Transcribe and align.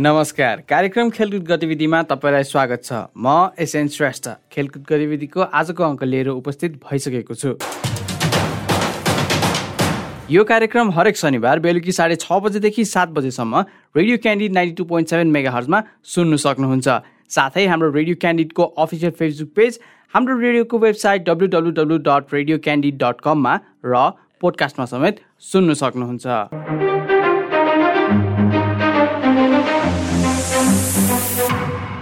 नमस्कार। 0.00 0.60
कार्यक्रम 0.68 1.08
खेलकुद 1.12 1.42
गतिविधिमा 1.48 2.02
तपाईँलाई 2.10 2.42
स्वागत 2.42 2.84
छ। 2.84 2.92
म 3.20 3.52
एसएन 3.60 3.88
श्रेष्ठ। 3.92 4.28
खेलकुद 4.52 4.82
गतिविधिको 4.88 5.40
आजको 5.52 5.82
अङ्क 5.84 6.04
लिएर 6.04 6.28
उपस्थित 6.30 6.80
भइसकेको 6.84 7.34
छु। 7.34 7.50
यो 10.32 10.44
कार्यक्रम 10.44 10.90
हरेक 10.96 11.16
शनिबार 11.16 11.58
बेलुकी 11.60 11.92
साढे 11.92 12.16
छ 12.16 12.32
बजेदेखि 12.32 12.84
सात 12.84 13.08
बजेसम्म 13.12 13.60
Radio 13.96 14.16
Candid 14.24 14.52
ninety 14.52 14.74
two 14.80 14.84
point 14.88 15.08
seven 15.10 15.28
mega 15.36 15.50
हर्जमा 15.52 15.82
सुन्नु 16.14 16.36
सक्नुहुन्छ। 16.46 16.88
साथै 17.28 17.66
हाम्रो 17.66 17.90
रेडियो 17.92 18.16
क्यान्डिडको 18.16 18.64
अफिसियल 18.80 19.12
फेसबुक 19.20 19.52
पेज 19.52 19.78
हाम्रो 20.14 20.38
रेडियोको 20.38 20.78
website 20.78 21.28
W 21.28 21.46
W 21.52 21.70
W 21.76 21.98
dot 22.08 22.34
radio 22.34 22.58
candid 22.64 22.96
dot 23.04 23.20
कममा 23.20 23.54
र 23.84 23.94
पोडकास्टमा 24.40 24.84
समेत 24.88 25.20
सुन्नु 25.52 25.74
सक्नुहुन्छ। 25.76 26.99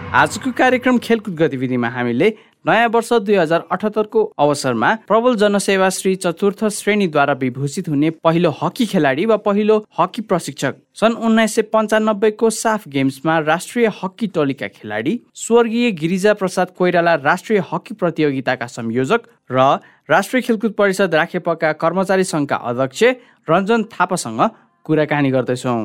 आजको 0.08 0.50
कार्यक्रम 0.58 0.98
खेलकुद 1.04 1.34
गतिविधिमा 1.36 1.88
हामीले 1.88 2.28
नयाँ 2.66 2.88
वर्ष 2.88 3.12
दुई 3.22 3.34
हजार 3.36 3.64
अठहत्तरको 3.72 4.22
अवसरमा 4.40 4.94
प्रबल 5.08 5.34
जनसेवा 5.36 5.88
श्री 5.96 6.14
चतुर्थ 6.16 6.64
श्रेणीद्वारा 6.76 7.32
विभूषित 7.40 7.88
हुने 7.88 8.10
पहिलो 8.24 8.50
हकी 8.62 8.86
खेलाडी 8.92 9.26
वा 9.26 9.36
पहिलो 9.44 9.76
हकी 9.98 10.22
प्रशिक्षक 10.30 10.76
सन् 11.00 11.16
उन्नाइस 11.28 11.54
सय 11.54 11.62
पन्चानब्बेको 11.74 12.50
साफ 12.60 12.88
गेम्समा 12.88 13.38
राष्ट्रिय 13.50 13.90
हकी 14.00 14.26
टोलीका 14.34 14.68
खेलाडी 14.78 15.18
स्वर्गीय 15.44 15.90
गिरिजा 16.00 16.34
प्रसाद 16.40 16.74
कोइराला 16.78 17.14
राष्ट्रिय 17.28 17.62
हकी 17.72 17.94
प्रतियोगिताका 18.00 18.66
संयोजक 18.78 19.28
र 19.50 19.70
राष्ट्रिय 20.10 20.42
खेलकुद 20.42 20.72
परिषद 20.78 21.14
राखेपका 21.14 21.72
कर्मचारी 21.84 22.24
सङ्घका 22.24 22.56
अध्यक्ष 22.72 23.04
रञ्जन 23.48 23.84
थापासँग 23.92 24.48
कुराकानी 24.86 25.30
गर्दैछौँ। 25.30 25.80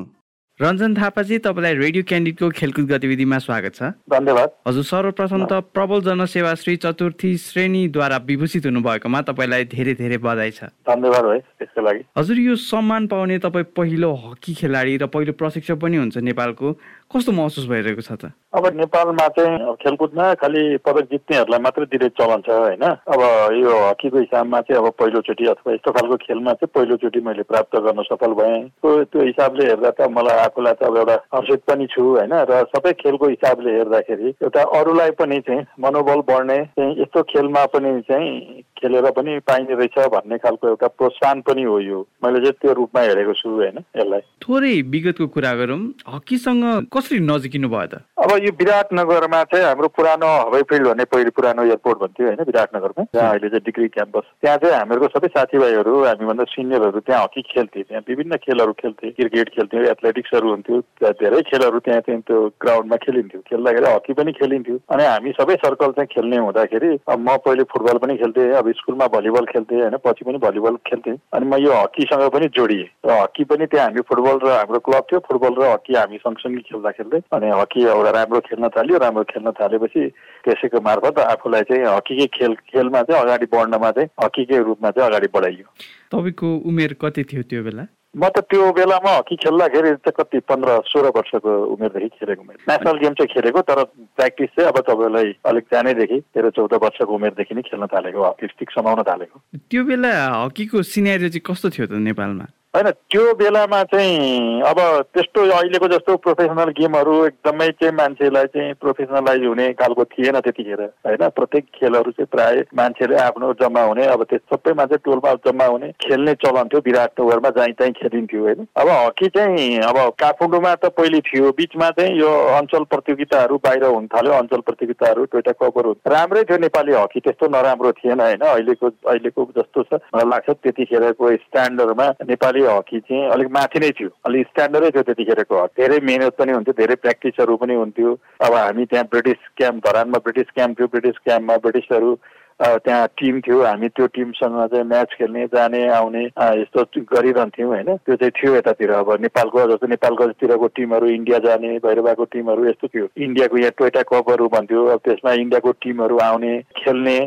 रञ्जन 0.61 0.93
थापाजी 0.93 1.37
तपाईँलाई 1.41 1.73
रेडियो 1.75 2.03
क्यान्डिडको 2.05 2.49
खेलकुद 2.53 2.85
गतिविधिमा 2.85 3.37
स्वागत 3.41 3.73
छ। 3.73 3.89
धन्यवाद। 4.05 4.49
हजुर 4.67 4.83
सर्वप्रथम 4.85 5.45
त 5.49 5.65
प्रबल 5.73 6.01
जनसेवा 6.05 6.53
श्री 6.53 6.75
चतुर्थी 6.77 7.31
श्रेणीद्वारा 7.41 8.17
विभूषित 8.21 8.65
हुनुभएकोमा 8.69 9.21
तपाईँलाई 9.33 9.63
धेरै 9.73 9.93
धेरै 9.97 10.17
बधाई 10.21 10.51
छ। 10.53 10.69
धन्यवाद 10.85 11.25
है 11.25 11.39
त्यसको 11.57 11.81
लागि। 11.81 12.01
हजुर 12.13 12.37
यो 12.37 12.55
सम्मान 12.69 13.07
पाउने 13.09 13.37
तपाईँ 13.41 13.65
पहिलो 13.73 14.13
हकी 14.13 14.53
खेलाडी 14.53 14.93
र 15.01 15.05
पहिलो 15.09 15.33
प्रशिक्षक 15.41 15.77
पनि 15.81 15.97
हुन्छ 15.97 16.17
नेपालको। 16.21 16.67
कस्तो 17.13 17.31
महसुस 17.31 17.65
भइरहेको 17.69 18.01
छ 18.01 18.11
त? 18.17 18.33
अब 18.53 18.65
नेपालमा 18.73 19.27
चाहिँ 19.37 19.73
खेलकुदमा 19.81 20.25
खालि 20.41 20.63
पदक 20.85 21.05
जित्नेहरूलाई 21.11 21.59
मात्रै 21.61 21.85
दिने 21.93 22.09
चलन 22.17 22.41
छ 22.41 22.49
होइन? 22.49 22.83
अब 22.83 23.21
यो 23.61 23.71
हकीको 23.89 24.17
हिसाबमा 24.17 24.61
चाहिँ 24.65 24.81
अब 24.81 24.89
पहिलोचोटि 24.97 25.45
अथवा 25.53 25.73
यस्तो 25.73 25.91
खालको 25.91 26.15
खेलमा 26.25 26.53
चाहिँ 26.57 26.73
पहिलोचोटि 26.73 27.19
मैले 27.21 27.43
प्राप्त 27.45 27.75
गर्न 27.85 28.03
सफल 28.09 28.33
भएँ। 28.33 28.61
त्यो 28.83 29.21
हिसाबले 29.23 29.65
हेर्दा 29.65 29.91
त 29.93 30.09
मलाई 30.09 30.37
आफूलाई 30.45 30.73
त 30.73 30.83
अब 30.83 30.97
एउटा 30.97 31.15
हर्षित 31.35 31.61
पनि 31.69 31.85
छु 31.93 32.01
होइन? 32.01 32.33
र 32.33 32.63
सबै 32.73 32.93
खेलको 33.01 33.27
हिसाबले 33.29 33.71
हेर्दाखेरि 33.77 34.29
एउटा 34.41 34.61
अरूलाई 34.79 35.11
पनि 35.21 35.39
चाहिँ 35.47 35.65
मनोबल 35.79 36.19
बढ्ने 36.29 36.59
चाहिँ 36.73 37.01
यस्तो 37.01 37.23
खेलमा 37.33 37.65
पनि 37.73 38.01
चाहिँ 38.09 38.61
खेलेर 38.83 39.05
पनि 39.15 39.39
पाइने 39.47 39.75
रहेछ 39.75 39.97
भन्ने 40.11 40.37
खालको 40.43 40.67
एउटा 40.67 40.87
प्रोत्साहन 40.99 41.41
पनि 41.47 41.63
हो 41.63 41.79
यो। 41.79 41.99
मैले 42.23 42.39
चाहिँ 42.39 42.57
त्यो 42.61 42.73
रूपमा 42.73 43.01
हेरेको 43.01 43.33
छु 43.33 43.49
होइन? 43.49 43.77
यसलाई। 43.95 44.21
थोरै 44.43 44.73
विगतको 44.91 45.27
कुरा 45.27 45.53
गरौँ। 45.55 45.79
हकीसँग 46.13 46.63
कसरी 47.03 47.19
नजिकिनु 47.19 47.67
भयो 47.67 47.87
त? 47.91 47.99
अब 48.15 48.31
यो 48.39 48.51
विराटनगरमा 48.55 49.39
चाहिँ 49.51 49.65
हाम्रो 49.65 49.87
पुरानो 49.91 50.27
हवाई 50.47 50.63
फिल्ड 50.71 50.87
भन्ने 50.87 51.03
पहिले 51.11 51.31
पुरानो 51.35 51.63
एयरपोर्ट 51.67 51.97
भन्थ्यो 51.99 52.25
होइन 52.27 52.41
विराटनगरमा। 52.47 53.03
जहाँ 53.11 53.29
अहिले 53.29 53.49
चाहिँ 53.51 53.63
डिग्री 53.67 53.87
क्याम्पस 53.91 54.25
त्यहाँ 54.39 54.57
चाहिँ 54.63 54.75
हामीहरूको 54.75 55.07
सबै 55.11 55.27
साथीभाइहरू 55.35 55.93
हामीभन्दा 56.03 56.43
सिनियरहरू 56.55 56.99
त्यहाँ 57.03 57.23
हकी 57.23 57.41
खेल्थे। 57.51 57.83
त्यहाँ 57.83 58.03
विभिन्न 58.07 58.35
खेलहरू 58.39 58.73
खेल्थे। 58.79 59.11
क्रिकेट 59.19 59.49
खेल्थ्यो 59.55 59.83
एथलेटिक्सहरू 59.91 60.49
हुन्थ्यो। 60.49 60.79
धेरै 61.03 61.41
खेलहरू 61.51 61.79
त्यहाँ 61.83 62.01
चाहिँ 62.07 62.21
त्यो 62.23 62.39
ग्राउन्डमा 62.63 62.97
खेलिन्थ्यो। 63.03 63.39
खेल्दाखेरि 63.49 63.91
हकी 63.91 64.13
पनि 64.15 64.31
खेलिन्थ्यो। 64.39 64.77
अनि 64.87 65.03
हामी 65.03 65.31
सबै 65.41 65.55
सर्कल 65.65 65.91
चाहिँ 65.99 66.07
खेल्ने 66.15 66.37
हुँदाखेरि 66.47 66.91
अब 67.03 67.19
म 67.19 67.35
पहिले 67.43 67.63
फुटबल 67.67 67.97
पनि 67.99 68.17
खेल्थेँ 68.23 68.47
अब 68.55 68.71
स्कुलमा 68.79 69.07
भलिबल 69.17 69.45
खेल्थेँ 69.51 69.81
होइन 69.83 69.97
पछि 69.99 70.23
पनि 70.23 70.37
भलिबल 70.47 70.79
खेल्थेँ। 70.87 71.17
अनि 71.35 71.45
म 71.51 71.59
यो 71.59 71.75
हकीसँग 71.75 72.23
पनि 72.31 72.47
जोडिएँ। 72.55 72.87
र 73.03 73.19
हकी 73.19 73.43
पनि 73.51 73.65
त्यहाँ 73.67 73.87
हामी 73.91 74.07
फुटबल 74.07 74.39
र 74.47 74.55
हाम्रो 74.55 74.79
क्लब 74.87 75.03
थियो 75.11 75.19
फुटबल 75.27 75.53
र 75.59 75.71
हकी 75.73 75.93
हामी 75.99 76.17
सँगसँगै 76.23 76.63
खेल्दा 76.83 76.91
खेल्दै 76.91 77.19
अनि 77.31 77.47
हकी 77.61 77.81
एउटा 77.87 78.11
राम्रो 78.11 78.39
खेल्न 78.49 78.67
थाल्यो 78.75 78.97
राम्रो 78.97 79.23
खेल्न 79.31 79.51
थालेपछि 79.55 80.01
त्यसैको 80.43 80.81
मार्फत 80.83 81.19
आफूलाई 81.19 81.61
चाहिँ 81.71 81.85
हकीकै 81.95 82.27
खेल 82.37 82.53
खेलमा 82.67 83.01
चाहिँ 83.07 83.21
अगाडि 83.23 83.45
बढ्नमा 83.53 83.91
चाहिँ 83.91 84.09
हकीकै 84.23 84.57
रूपमा 84.67 84.89
चाहिँ 84.91 85.09
अगाडि 85.09 85.27
बढाइयो। 85.33 85.67
तपाईँको 86.11 86.47
उमेर 86.67 86.93
कति 87.01 87.23
थियो 87.23 87.43
त्यो 87.49 87.63
बेला? 87.63 87.85
म 88.13 88.29
त 88.29 88.45
त्यो 88.45 88.71
बेलामा 88.77 89.11
हकी 89.17 89.35
खेल्दाखेरि 89.41 89.89
चाहिँ 90.05 90.13
कति 90.13 90.39
पन्ध्र 90.45 90.69
सोह्र 90.85 91.09
वर्षको 91.17 91.51
उमेरदेखि 91.73 92.09
खेलेको 92.21 92.43
मैले 92.45 92.61
नेसनल 92.69 92.97
गेम 93.01 93.13
चाहिँ 93.17 93.33
खेलेको 93.33 93.61
तर 93.65 93.83
प्र्याक्टिस 93.89 94.49
चाहिँ 94.53 94.69
अब 94.69 94.77
तपाईँलाई 94.85 95.33
अलिक 95.49 95.65
सानैदेखि 95.73 96.19
तेह्र 96.29 96.49
चौध 96.53 96.73
वर्षको 96.83 97.09
उमेरदेखि 97.09 97.55
नै 97.57 97.61
खेल्न 97.65 97.85
थालेको 97.89 98.21
हकी 98.21 98.47
स्टिक 98.53 98.69
समाउन 98.77 99.01
थालेको। 99.09 99.37
त्यो 99.65 99.83
बेला 99.89 100.11
हकीको 100.45 100.81
सिनेरियो 100.93 101.29
चाहिँ 101.33 101.41
कस्तो 101.41 101.69
थियो 101.73 101.85
त 101.89 101.97
नेपालमा? 102.05 102.45
होइन 102.73 102.89
त्यो 102.89 103.33
बेलामा 103.37 103.81
चाहिँ 103.83 104.61
अब 104.65 104.79
त्यस्तो 105.13 105.41
अहिलेको 105.55 105.87
जस्तो 105.87 106.15
प्रोफेसनल 106.17 106.69
गेमहरू 106.77 107.13
एकदमै 107.25 107.67
चाहिँ 107.71 107.93
मान्छेलाई 107.95 108.45
चाहिँ 108.53 108.73
प्रोफेसनलाइज 108.81 109.43
हुने 109.45 109.67
खालको 109.81 110.03
थिएन 110.05 110.39
त्यतिखेर 110.39 110.81
होइन? 110.81 111.27
प्रत्येक 111.37 111.65
खेलहरू 111.75 112.11
चाहिँ 112.11 112.27
प्राय 112.31 112.63
मान्छेले 112.77 113.15
आफ्नो 113.23 113.51
जम्मा 113.61 113.81
हुने 113.83 114.05
अब 114.13 114.23
त्यो 114.23 114.39
सबै 114.53 114.73
मान्छे 114.73 114.97
टोलमा 115.05 115.33
जम्मा 115.45 115.65
हुने 115.65 115.91
खेल्ने 116.01 116.33
चलन 116.45 116.67
थियो 116.73 116.81
विराटनगरमा 116.85 117.49
जहीँ 117.57 117.73
तहीँ 117.73 117.93
खेलिन्थ्यो 117.99 118.41
होइन? 118.41 118.65
अब 118.75 118.89
हकी 118.89 119.27
चाहिँ 119.37 119.77
अब 119.89 119.97
काठमाडौँमा 120.23 120.73
त 120.75 120.91
पहिले 120.97 121.19
थियो 121.29 121.51
बिचमा 121.53 121.89
चाहिँ 121.99 122.17
यो 122.19 122.31
अञ्चल 122.57 122.89
प्रतियोगिताहरू 122.89 123.57
बाहिर 123.63 123.85
हुन 123.85 124.07
थाल्यो 124.15 124.33
अञ्चल 124.39 124.65
प्रतियोगिताहरू 124.71 125.25
टोइटा 125.29 125.51
कपहरू 125.61 125.95
राम्रै 126.07 126.43
थियो 126.49 126.57
नेपाली 126.65 126.93
हकी 126.93 127.19
त्यस्तो 127.19 127.51
नराम्रो 127.53 127.91
थिएन 128.01 128.19
होइन? 128.19 128.41
अहिलेको 128.49 128.91
अहिलेको 129.13 129.47
जस्तो 129.57 129.83
छ। 129.83 130.01
मलाई 130.15 130.29
लाग्छ 130.33 130.49
त्यतिखेरको 130.49 131.31
स्ट्यान्डर्डमा 131.37 132.09
नेपाली 132.33 132.61
हकी 132.67 132.99
चाहिँ 132.99 133.29
अलिक 133.29 133.47
माथि 133.51 133.79
नै 133.79 133.89
थियो। 133.89 134.09
अलिक 134.25 134.47
स्ट्यान्डर्डै 134.47 134.89
थियो 134.89 135.03
त्यतिखेरको। 135.03 135.65
धेरै 135.65 135.99
मिहिनेत 136.03 136.35
पनि 136.37 136.51
हुन्थ्यो 136.51 136.73
धेरै 136.73 136.95
प्र्याक्टिसहरू 136.95 137.57
पनि 137.57 137.73
हुन्थ्यो। 137.73 138.11
अब 138.41 138.53
हामी 138.53 138.85
त्यहाँ 138.85 139.05
ब्रिटिस 139.11 139.41
क्याम्प 139.57 139.87
धरानमा 139.87 140.17
ब्रिटिस 140.17 140.51
क्याम्प 140.55 140.79
थियो 140.79 140.87
ब्रिटिस 140.87 141.17
क्याम्पमा 141.25 141.57
ब्रिटिसहरू 141.57 142.19
त्यहाँ 142.61 143.07
टिम 143.19 143.39
थियो 143.41 143.61
हामी 143.63 143.87
त्यो 143.89 144.07
टिमसँग 144.13 144.57
चाहिँ 144.73 144.85
म्याच 144.85 145.13
खेल्ने 145.17 145.45
जाने 145.53 145.81
आउने 145.89 146.23
यस्तो 146.61 146.83
गरिरहन्थ्यौँ 147.13 147.69
होइन? 147.69 147.89
त्यो 148.05 148.15
चाहिँ 148.15 148.31
थियो 148.31 148.55
यतातिर। 148.55 148.91
अब 148.93 149.09
नेपालको 149.21 149.67
जस्तो 149.71 149.87
नेपालकोतिरको 149.87 150.67
टिमहरू 150.75 151.07
इन्डिया 151.07 151.39
जाने 151.45 151.77
भैरवाको 151.85 152.23
टिमहरू 152.33 152.65
यस्तो 152.69 152.87
थियो। 152.87 153.07
इन्डियाको 153.17 153.57
यहाँ 153.57 153.71
टोइटा 153.77 154.01
कपहरू 154.11 154.47
भन्थ्यो। 154.53 154.85
अब 154.85 154.99
त्यसमा 155.05 155.33
इन्डियाको 155.43 155.71
टिमहरू 155.83 156.17
आउने 156.23 156.53
खेल्ने 156.77 157.17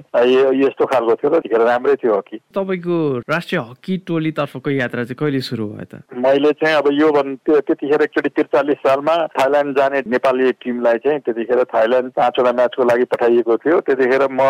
यस्तो 0.62 0.84
खालको 0.86 1.14
थियो 1.14 1.30
र 1.30 1.34
त्यतिखेर 1.36 1.66
राम्रै 1.66 1.94
थियो 2.02 2.14
हकी। 2.16 2.36
तपाईँको 2.54 2.96
राष्ट्रिय 3.28 3.60
हकी 3.60 3.96
टोलीतर्फको 4.06 4.70
यात्रा 4.70 5.04
चाहिँ 5.04 5.18
कहिले 5.20 5.40
सुरु 5.40 5.66
भयो 5.66 5.86
त? 5.90 6.02
मैले 6.14 6.52
चाहिँ 6.60 6.76
अब 6.76 6.88
यो 6.92 7.10
त्यो 7.12 7.60
त्यतिखेर 7.60 8.02
एकचोटि 8.02 8.28
त्रिचालिस 8.28 8.78
सालमा 8.86 9.16
थाइल्यान्ड 9.36 9.76
जाने 9.78 9.98
नेपाली 10.06 10.52
टिमलाई 10.64 10.98
चाहिँ 11.04 11.20
त्यतिखेर 11.26 11.62
थाइल्यान्ड 11.74 12.10
पाँचवटा 12.16 12.52
म्याचको 12.52 12.84
लागि 12.84 13.04
पठाइएको 13.12 13.56
थियो। 13.56 13.80
त्यतिखेर 13.86 14.26
म 14.30 14.40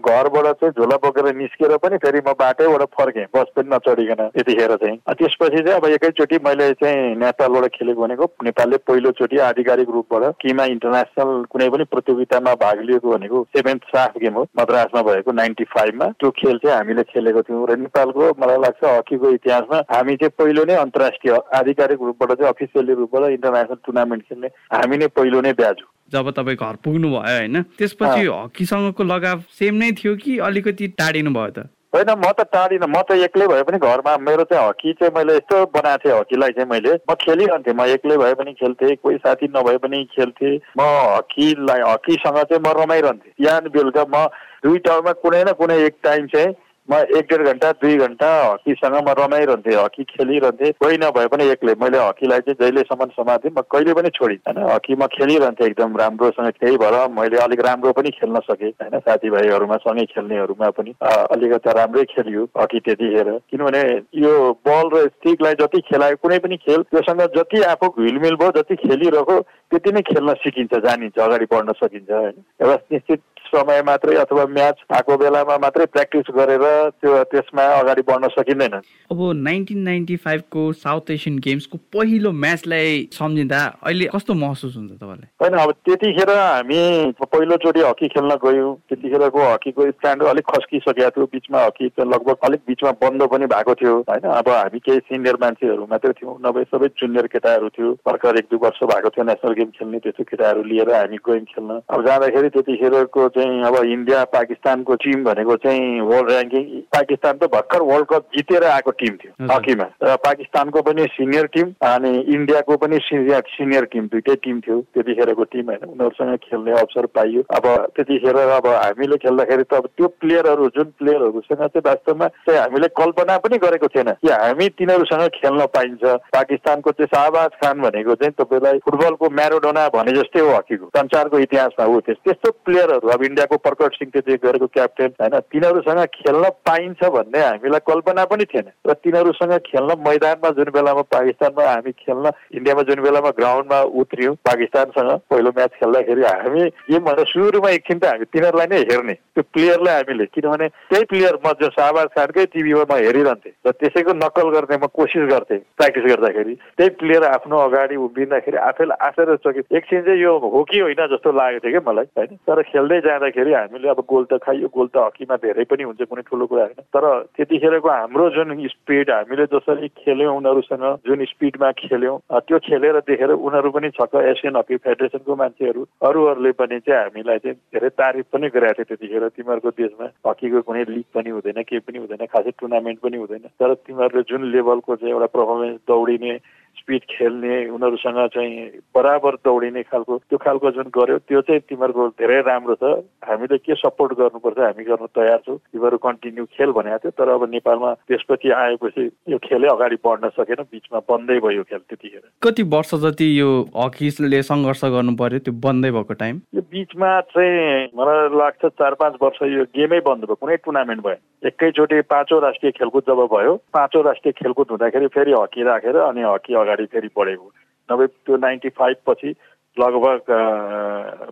घर 0.00 0.23
घरबाट 0.24 0.60
चाहिँ 0.60 0.72
झोला 0.72 0.96
बोकेर 1.04 1.34
निस्केर 1.36 1.76
पनि 1.84 1.96
फेरि 2.00 2.20
म 2.26 2.32
बाटैबाट 2.40 2.82
फर्केँ 2.96 3.26
बस 3.34 3.52
पनि 3.56 3.68
नचढिकन 3.68 4.22
त्यतिखेर 4.34 4.74
चाहिँ। 4.76 4.96
त्यसपछि 5.10 5.58
चाहिँ 5.58 5.78
अब 5.78 5.86
एकैचोटि 5.88 6.38
मैले 6.44 6.70
चाहिँ 6.80 7.14
नेपालबाट 7.16 7.66
खेलेको 7.74 8.02
भनेको 8.02 8.26
नेपालले 8.44 8.76
पहिलोचोटि 8.88 9.38
आधिकारिक 9.44 9.88
रूपबाट 9.90 10.34
किमा 10.42 10.64
इन्टरनेसनल 10.74 11.44
कुनै 11.52 11.68
पनि 11.68 11.84
प्रतियोगितामा 11.92 12.54
भाग 12.62 12.80
लिएको 12.88 13.10
भनेको 13.10 13.42
सेभेन्थ 13.56 13.82
साफ 13.92 14.18
गेम 14.22 14.34
हो 14.34 14.46
मद्रासमा 14.60 15.02
भएको 15.02 15.32
नाइन्टी 15.32 15.64
फाइभमा। 15.74 16.08
त्यो 16.20 16.30
खेल 16.38 16.58
चाहिँ 16.64 16.76
हामीले 16.76 17.02
खेलेको 17.12 17.42
थियौँ 17.42 17.66
र 17.70 17.76
नेपालको 17.78 18.30
मलाई 18.40 18.58
लाग्छ 18.64 18.84
हकीको 18.84 19.30
इतिहासमा 19.30 19.82
हामी 19.90 20.16
चाहिँ 20.16 20.36
पहिलो 20.38 20.64
नै 20.64 20.74
अन्तर्राष्ट्रिय 20.84 21.40
आधिकारिक 21.54 21.98
रूपबाट 22.02 22.32
चाहिँ 22.32 22.52
अफिसियली 22.52 22.94
रूपबाट 22.94 23.30
इन्टरनेसनल 23.30 23.82
टुर्नामेन्ट 23.86 24.22
खेल्ने 24.28 24.48
हामी 24.72 24.96
नै 24.96 25.06
पहिलो 25.18 25.40
नै 25.40 25.52
ब्याज 25.60 25.82
जब 26.12 26.30
तपाईँ 26.30 26.56
घर 26.56 26.76
पुग्नु 26.84 27.08
भयो 27.08 27.20
होइन 27.20 27.62
त्यसपछि 27.78 28.26
हकीसँगको 28.26 29.04
लगाव 29.04 29.42
सेम 29.50 29.74
नै 29.74 29.92
थियो 29.92 30.16
कि 30.16 30.38
अलिकति 30.38 30.88
टाढिनु 30.98 31.30
भयो 31.30 31.50
त? 31.50 31.68
होइन 31.94 32.10
म 32.10 32.30
त 32.32 32.40
टाढिनँ। 32.52 32.86
म 32.86 33.02
त 33.06 33.14
एक्लै 33.22 33.46
भए 33.46 33.62
पनि 33.62 33.78
घरमा 33.78 34.16
मेरो 34.18 34.44
चाहिँ 34.44 34.68
हकी 34.68 34.92
चाहिँ 34.92 35.12
मैले 35.16 35.36
यस्तो 35.36 35.56
बनाएको 35.74 36.02
थिएँ 36.04 36.18
हकीलाई 36.18 36.50
चाहिँ 36.50 36.70
मैले। 36.70 36.92
म 37.10 37.14
खेलिरहन्थेँ 37.14 37.74
म 37.74 37.86
एक्लै 37.86 38.16
भए 38.16 38.34
पनि 38.34 38.52
खेल्थेँ 38.52 38.96
कोही 38.96 39.16
साथी 39.16 39.46
नभए 39.54 39.76
पनि 39.78 40.04
खेल्थेँ। 40.14 40.58
म 40.78 40.82
हकीलाई 41.14 41.80
हकीसँग 41.92 42.38
चाहिँ 42.50 42.62
म 42.66 42.74
रमाइरहन्थेँ। 42.82 43.32
बिहान 43.40 43.68
बेलुका 43.70 44.04
म 44.10 44.26
दुई 44.66 44.78
टाउमा 44.78 45.12
कुनै 45.22 45.42
न 45.44 45.52
कुनै 45.54 45.78
एक 45.86 45.96
टाइम 46.02 46.26
चाहिँ 46.26 46.52
म 46.88 46.94
एक 47.16 47.26
डेढ 47.28 47.42
घन्टा 47.48 47.70
दुई 47.80 47.96
घन्टा 47.96 48.28
हकीसँग 48.44 48.94
म 48.96 49.12
रमाइरहन्थेँ 49.18 49.74
हकी 49.74 50.04
खेलिरहन्थेँ। 50.04 50.72
कोही 50.76 50.96
नभए 51.00 51.26
पनि 51.32 51.44
एक्लै 51.50 51.74
मैले 51.80 51.98
हकीलाई 51.98 52.40
चाहिँ 52.44 52.56
जहिलेसम्म 52.60 53.04
समातेँ 53.16 53.50
म 53.50 53.60
कहिले 53.72 53.94
पनि 53.94 54.08
छोडिँ 54.12 54.36
होइन? 54.38 54.58
हकी 54.68 54.94
म 54.94 55.06
खेलिरहन्थेँ 55.08 55.66
एकदम 55.66 55.96
राम्रोसँग 55.96 56.50
त्यही 56.60 56.76
भएर 56.76 56.96
मैले 57.08 57.38
अलिक 57.40 57.60
राम्रो 57.66 57.92
पनि 57.96 58.10
खेल्न 58.20 58.40
सकेँ 58.44 58.70
होइन? 58.70 58.98
साथीभाइहरूमा 59.00 59.76
सँगै 59.80 60.04
खेल्नेहरूमा 60.12 60.70
पनि 60.76 60.92
अलिकति 61.00 61.72
राम्रै 61.72 62.04
खेलियो 62.12 62.42
हकी 62.52 62.80
त्यतिखेर। 62.84 63.32
किनभने 63.50 63.82
यो 64.20 64.32
बल 64.60 64.86
र 64.92 65.06
स्टिकलाई 65.08 65.54
जति 65.60 65.80
खेलायो 65.88 66.20
कुनै 66.20 66.38
पनि 66.44 66.56
खेल 66.68 66.82
त्योसँग 66.84 67.22
जति 67.32 67.62
आफू 67.72 67.88
घुलमिल 67.96 68.36
भयो 68.36 68.60
जति 68.60 68.76
खेलिरहेको 68.84 69.40
त्यति 69.40 69.92
नै 69.92 70.02
खेल्न 70.12 70.34
सिकिन्छ 70.44 70.84
जानिन्छ 70.84 71.18
अगाडि 71.18 71.46
बढ्न 71.48 71.72
सकिन्छ 71.80 72.10
होइन? 72.12 72.36
एउटा 72.60 72.76
निश्चित 72.92 73.20
समय 73.54 73.82
मात्रै 73.86 74.16
अथवा 74.16 74.44
म्याच 74.50 74.84
आएको 74.92 75.16
बेलामा 75.18 75.56
मात्रै 75.62 75.86
प्र्याक्टिस 75.94 76.34
गरेर 76.36 76.64
त्यो 77.00 77.22
त्यसमा 77.32 77.64
अगाडि 77.78 78.02
बढ्न 78.08 78.28
सकिँदैन। 78.36 78.74
अब 79.10 79.20
नाइन्टिन 79.40 79.82
नाइन्टी 79.82 80.16
फाइभको 80.24 80.62
साउथ 80.74 81.10
एसियन 81.10 81.38
गेम्सको 81.44 81.78
पहिलो 81.94 82.32
म्याचलाई 82.44 83.02
सम्झिँदा 83.12 83.60
अहिले 83.82 84.06
कस्तो 84.14 84.34
महसुस 84.34 84.76
हुन्छ 84.76 84.92
तपाईँलाई? 84.92 85.28
होइन 85.42 85.58
अब 85.62 85.70
त्यतिखेर 85.86 86.30
हामी 86.30 86.82
पहिलोचोटि 87.22 87.80
हकी 87.80 88.08
खेल्न 88.14 88.36
गयौँ 88.44 88.74
त्यतिखेरको 88.88 89.42
हकीको 89.52 89.90
स्ट्यान्ड 89.90 90.22
अलिक 90.32 90.46
खस्किसकेको 90.50 91.10
थियो 91.10 91.26
बिचमा 91.34 91.64
हकी 91.64 91.90
लगभग 92.00 92.46
अलिक 92.48 92.60
बिचमा 92.68 92.90
बन्द 93.02 93.22
पनि 93.32 93.46
भएको 93.54 93.74
थियो 93.80 93.94
होइन? 94.08 94.30
अब 94.30 94.48
हामी 94.48 94.78
केही 94.86 94.98
सिनियर 95.08 95.36
मान्छेहरू 95.42 95.86
मात्रै 95.90 96.12
थियौँ 96.20 96.36
नभए 96.46 96.64
सबै 96.72 96.88
जुनियर 97.00 97.26
केटाहरू 97.34 97.68
थियो 97.76 97.92
भर्खर 98.06 98.38
एक 98.38 98.46
दुई 98.50 98.58
वर्ष 98.64 98.82
भएको 98.92 99.10
थियो 99.14 99.24
नेसनल 99.24 99.52
गेम 99.58 99.70
खेल्ने 99.78 99.98
त्यस्तो 100.04 100.24
केटाहरू 100.30 100.62
लिएर 100.64 100.90
हामी 100.94 101.18
गयौँ 101.28 101.44
खेल्न। 101.52 101.80
अब 101.90 102.06
जाँदाखेरि 102.06 102.48
त्यतिखेरको 102.54 103.28
चाहिँ 103.36 103.43
अब 103.64 103.76
इन्डिया 103.86 104.24
पाकिस्तानको 104.32 104.94
टिम 105.04 105.24
भनेको 105.24 105.56
चाहिँ 105.64 106.00
वर्ल्ड 106.02 106.30
ऱ्याङ्किङ 106.30 106.64
पाकिस्तान 106.94 107.38
त 107.38 107.50
भर्खर 107.54 107.82
वर्ल्ड 107.90 108.06
कप 108.12 108.28
जितेर 108.36 108.64
आएको 108.64 108.90
टिम 109.00 109.16
थियो 109.22 109.48
हकीमा। 109.52 109.86
र 110.02 110.16
पाकिस्तानको 110.24 110.82
पनि 110.82 111.06
सिनियर 111.14 111.46
टिम 111.54 111.72
अनि 111.84 112.12
इन्डियाको 112.34 112.76
पनि 112.76 112.98
सिनियर 113.04 113.42
सिनियर 113.54 113.84
टिम 113.92 114.06
दुइटै 114.12 114.34
टिम 114.44 114.60
थियो। 114.60 114.80
त्यतिखेरको 114.94 115.44
टिम 115.52 115.70
होइन 115.70 115.84
उनीहरूसँग 115.90 116.36
खेल्ने 116.44 116.72
अवसर 116.80 117.06
पाइयो। 117.14 117.42
अब 117.54 117.66
त्यतिखेर 117.96 118.36
अब 118.36 118.66
हामीले 118.66 119.16
खेल्दाखेरि 119.24 119.64
त 119.64 119.74
अब 119.74 119.86
त्यो 119.96 120.08
प्लेयरहरू 120.20 120.68
जुन 120.76 120.92
प्लेयरहरूसँग 120.98 121.58
चाहिँ 121.58 121.82
वास्तवमा 121.86 122.28
चाहिँ 122.28 122.60
हामीले 122.60 122.88
कल्पना 122.96 123.36
पनि 123.44 123.58
गरेको 123.64 123.88
थिएन 123.94 124.10
कि 124.22 124.30
हामी 124.30 124.68
तिनीहरूसँग 124.78 125.28
खेल्न 125.34 125.66
पाइन्छ। 125.74 126.04
पाकिस्तानको 126.34 126.90
चाहिँ 126.90 127.12
शाहबाज 127.14 127.50
खान 127.62 127.80
भनेको 127.80 128.14
चाहिँ 128.14 128.34
तपाईँलाई 128.40 128.78
फुटबलको 128.84 129.30
म्यारोडोना 129.30 129.88
भने 129.94 130.12
जस्तै 130.12 130.40
हो 130.40 130.50
हकीको। 130.54 130.90
संसारको 130.96 131.38
इतिहासमा 131.38 131.84
हो 131.84 132.00
त्यस्तो 132.08 132.50
प्लेयरहरू 132.64 133.08
अब 133.08 133.22
इन्डियाको 133.34 133.56
प्रकट 133.58 133.94
सिंह 133.94 134.10
त्यति 134.14 134.36
गरेको 134.38 134.66
क्याप्टेन 134.70 135.10
होइन 135.20 135.38
तिनीहरूसँग 135.50 136.04
खेल्न 136.14 136.48
पाइन्छ 136.62 137.04
भन्ने 137.10 137.40
हामीलाई 137.40 137.82
कल्पना 137.82 138.24
पनि 138.30 138.44
थिएन। 138.46 138.70
र 138.86 138.92
तिनीहरूसँग 138.94 139.54
खेल्न 139.66 139.98
मैदानमा 140.06 140.50
जुन 140.54 140.70
बेलामा 140.70 141.02
पाकिस्तानमा 141.10 141.64
हामी 141.66 141.92
खेल्न 141.98 142.32
इन्डियामा 142.54 142.82
जुन 142.88 143.02
बेलामा 143.02 143.30
ग्राउन्डमा 143.34 143.80
उत्रियौँ 144.00 144.34
पाकिस्तानसँग 144.46 145.10
पहिलो 145.30 145.50
म्याच 145.56 145.72
खेल्दाखेरि 145.80 146.22
हामी 146.24 146.62
गेमभन्दा 146.86 147.24
सुरुमा 147.32 147.70
एकछिन 147.70 147.98
त 147.98 148.04
हामी 148.06 148.24
तिनीहरूलाई 148.30 148.66
नै 148.70 148.80
हेर्ने 148.92 149.14
त्यो 149.34 149.42
प्लेयरलाई 149.50 149.94
हामीले। 149.94 150.24
किनभने 150.30 150.68
त्यही 150.90 151.04
प्लेयर 151.10 151.38
म 151.42 151.52
जो 151.58 151.68
शाहबाज 151.74 152.08
खानकै 152.14 152.44
टिभीमा 152.54 152.84
म 152.86 153.00
हेरिरहन्थेँ 153.02 153.54
र 153.66 153.70
त्यसैको 153.82 154.12
नक्कल 154.14 154.48
गर्ने 154.54 154.76
म 154.78 154.86
कोसिस 154.94 155.26
गर्थेँ 155.32 155.60
प्र्याक्टिस 155.74 156.04
गर्दाखेरि। 156.12 156.54
त्यही 156.78 156.90
प्लेयर 157.02 157.24
आफ्नो 157.32 157.58
अगाडि 157.66 157.96
उभिँदाखेरि 158.06 158.58
आफैलाई 158.70 158.98
आश्चर्य 159.08 159.36
चकित 159.42 159.66
एकछिन 159.74 160.02
चाहिँ 160.06 160.22
यो 160.22 160.32
हो 160.38 160.62
कि 160.70 160.78
होइन 160.86 161.02
जस्तो 161.10 161.32
लागेको 161.34 161.64
थियो 161.64 161.80
कि 161.80 161.86
मलाई 161.90 162.06
होइन? 162.14 162.30
तर 162.46 162.62
खेल्दै 162.70 163.00
जाँदाखेरि 163.14 163.52
हामीले 163.54 163.88
अब 163.88 164.00
गोल 164.10 164.24
त 164.26 164.42
खाइयो 164.42 164.68
गोल 164.74 164.88
त 164.90 165.06
हकीमा 165.06 165.36
धेरै 165.38 165.64
पनि 165.70 165.82
हुन्छ 165.86 166.02
कुनै 166.10 166.22
ठुलो 166.26 166.46
कुरा 166.50 166.62
होइन। 166.64 166.82
तर 166.90 167.04
त्यतिखेरको 167.36 167.88
हाम्रो 167.88 168.28
जुन 168.36 168.56
स्पिड 168.66 169.10
हामीले 169.10 169.46
जसरी 169.54 169.88
खेल्यौँ 170.02 170.36
उनीहरूसँग 170.36 170.84
जुन 171.06 171.24
स्पिडमा 171.24 171.70
खेल्यौँ 171.78 172.18
त्यो 172.34 172.58
खेलेर 172.66 172.98
देखेर 173.06 173.30
उनीहरू 173.30 173.70
पनि 173.70 173.90
छक्क 173.94 174.14
एसियन 174.24 174.56
हकी 174.56 174.76
फेडरेसनको 174.84 175.36
मान्छेहरू 175.36 175.86
अरूहरूले 176.02 176.52
पनि 176.58 176.78
चाहिँ 176.80 177.02
हामीलाई 177.02 177.38
चाहिँ 177.38 177.56
धेरै 177.74 177.88
तारिफ 178.00 178.26
पनि 178.32 178.48
गरेको 178.50 178.74
थियो 178.74 178.88
त्यतिखेर 178.90 179.28
तिमीहरूको 179.36 179.70
देशमा। 179.78 180.06
हकीको 180.26 180.60
कुनै 180.66 180.84
लिग 180.88 181.06
पनि 181.14 181.30
हुँदैन 181.30 181.62
केही 181.62 181.84
पनि 181.86 181.98
हुँदैन 181.98 182.26
खासै 182.26 182.50
टुर्नामेन्ट 182.60 182.98
पनि 183.00 183.16
हुँदैन। 183.16 183.46
तर 183.60 183.74
तिमीहरूले 183.86 184.22
जुन 184.28 184.50
लेभलको 184.52 184.96
चाहिँ 184.96 185.14
एउटा 185.14 185.28
पर्फर्मेन्स 185.36 185.78
दौडिने 185.88 186.34
स्पिड 186.78 187.02
खेल्ने 187.10 187.54
उनीहरूसँग 187.68 188.18
चाहिँ 188.34 188.66
बराबर 188.94 189.34
दौडिने 189.44 189.82
खालको 189.82 190.18
त्यो 190.30 190.38
खालको 190.38 190.70
जुन 190.76 190.88
गर्यो 190.96 191.18
त्यो 191.28 191.40
चाहिँ 191.40 191.60
तिमीहरूको 191.68 192.08
धेरै 192.20 192.40
राम्रो 192.48 192.74
छ। 192.82 192.92
हामीले 193.24 193.58
के 193.58 193.74
सपोर्ट 193.74 194.12
गर्नुपर्छ 194.18 194.58
हामी 194.58 194.84
गर्न 194.84 195.06
तयार 195.14 195.40
छौँ। 195.46 195.56
तिमीहरू 195.56 195.96
कन्टिन्यू 196.06 196.44
खेल 196.54 196.70
भनेको 196.78 196.98
थियो 196.98 197.12
तर 197.18 197.28
अब 197.34 197.48
नेपालमा 197.50 197.92
त्यसपछि 198.08 198.50
आएपछि 198.50 199.04
यो 199.32 199.38
खेलै 199.44 199.68
अगाडि 199.68 199.96
बढ्न 200.04 200.28
सकेन 200.38 200.62
बिचमा 200.72 200.98
बन्दै 201.08 201.38
भयो 201.40 201.62
खेल 201.70 201.82
त्यतिखेर। 201.88 202.22
कति 202.42 202.62
वर्ष 202.74 202.94
जति 203.04 203.28
यो 203.40 203.50
हकीले 203.76 204.42
सङ्घर्ष 204.50 204.84
गर्नु 204.96 205.16
पर्यो 205.16 205.38
त्यो 205.46 205.54
बन्दै 205.66 205.90
भएको 205.90 206.14
टाइम? 206.14 206.40
यो 206.54 206.62
बिचमा 206.72 207.10
चाहिँ 207.32 207.88
मलाई 207.96 208.28
लाग्छ 208.38 208.66
चार 208.66 208.94
पाँच 209.00 209.14
वर्ष 209.22 209.42
यो 209.52 209.64
गेमै 209.76 210.00
बन्द 210.06 210.24
भयो 210.24 210.40
कुनै 210.40 210.56
टुर्नामेन्ट 210.64 211.02
भयो 211.04 211.48
एकैचोटि 211.48 212.00
पाँचौँ 212.10 212.40
राष्ट्रिय 212.40 212.72
खेलकुद 212.72 213.02
जब 213.08 213.20
भयो 213.32 213.54
पाँचौँ 213.72 214.02
राष्ट्रिय 214.04 214.32
खेलकुद 214.38 214.66
हुँदाखेरि 214.70 215.06
फेरि 215.14 215.32
हकी 215.32 215.62
राखेर 215.64 215.96
अनि 216.02 216.22
हकी 216.24 216.54
अगाडि 216.64 216.86
फेरि 216.92 217.08
बढेको। 217.16 217.52
नभए 217.88 218.06
त्यो 218.26 218.36
नाइन्टी 218.36 218.68
फाइभ 218.78 218.96
पछि 219.06 219.34
लगभग 219.78 220.20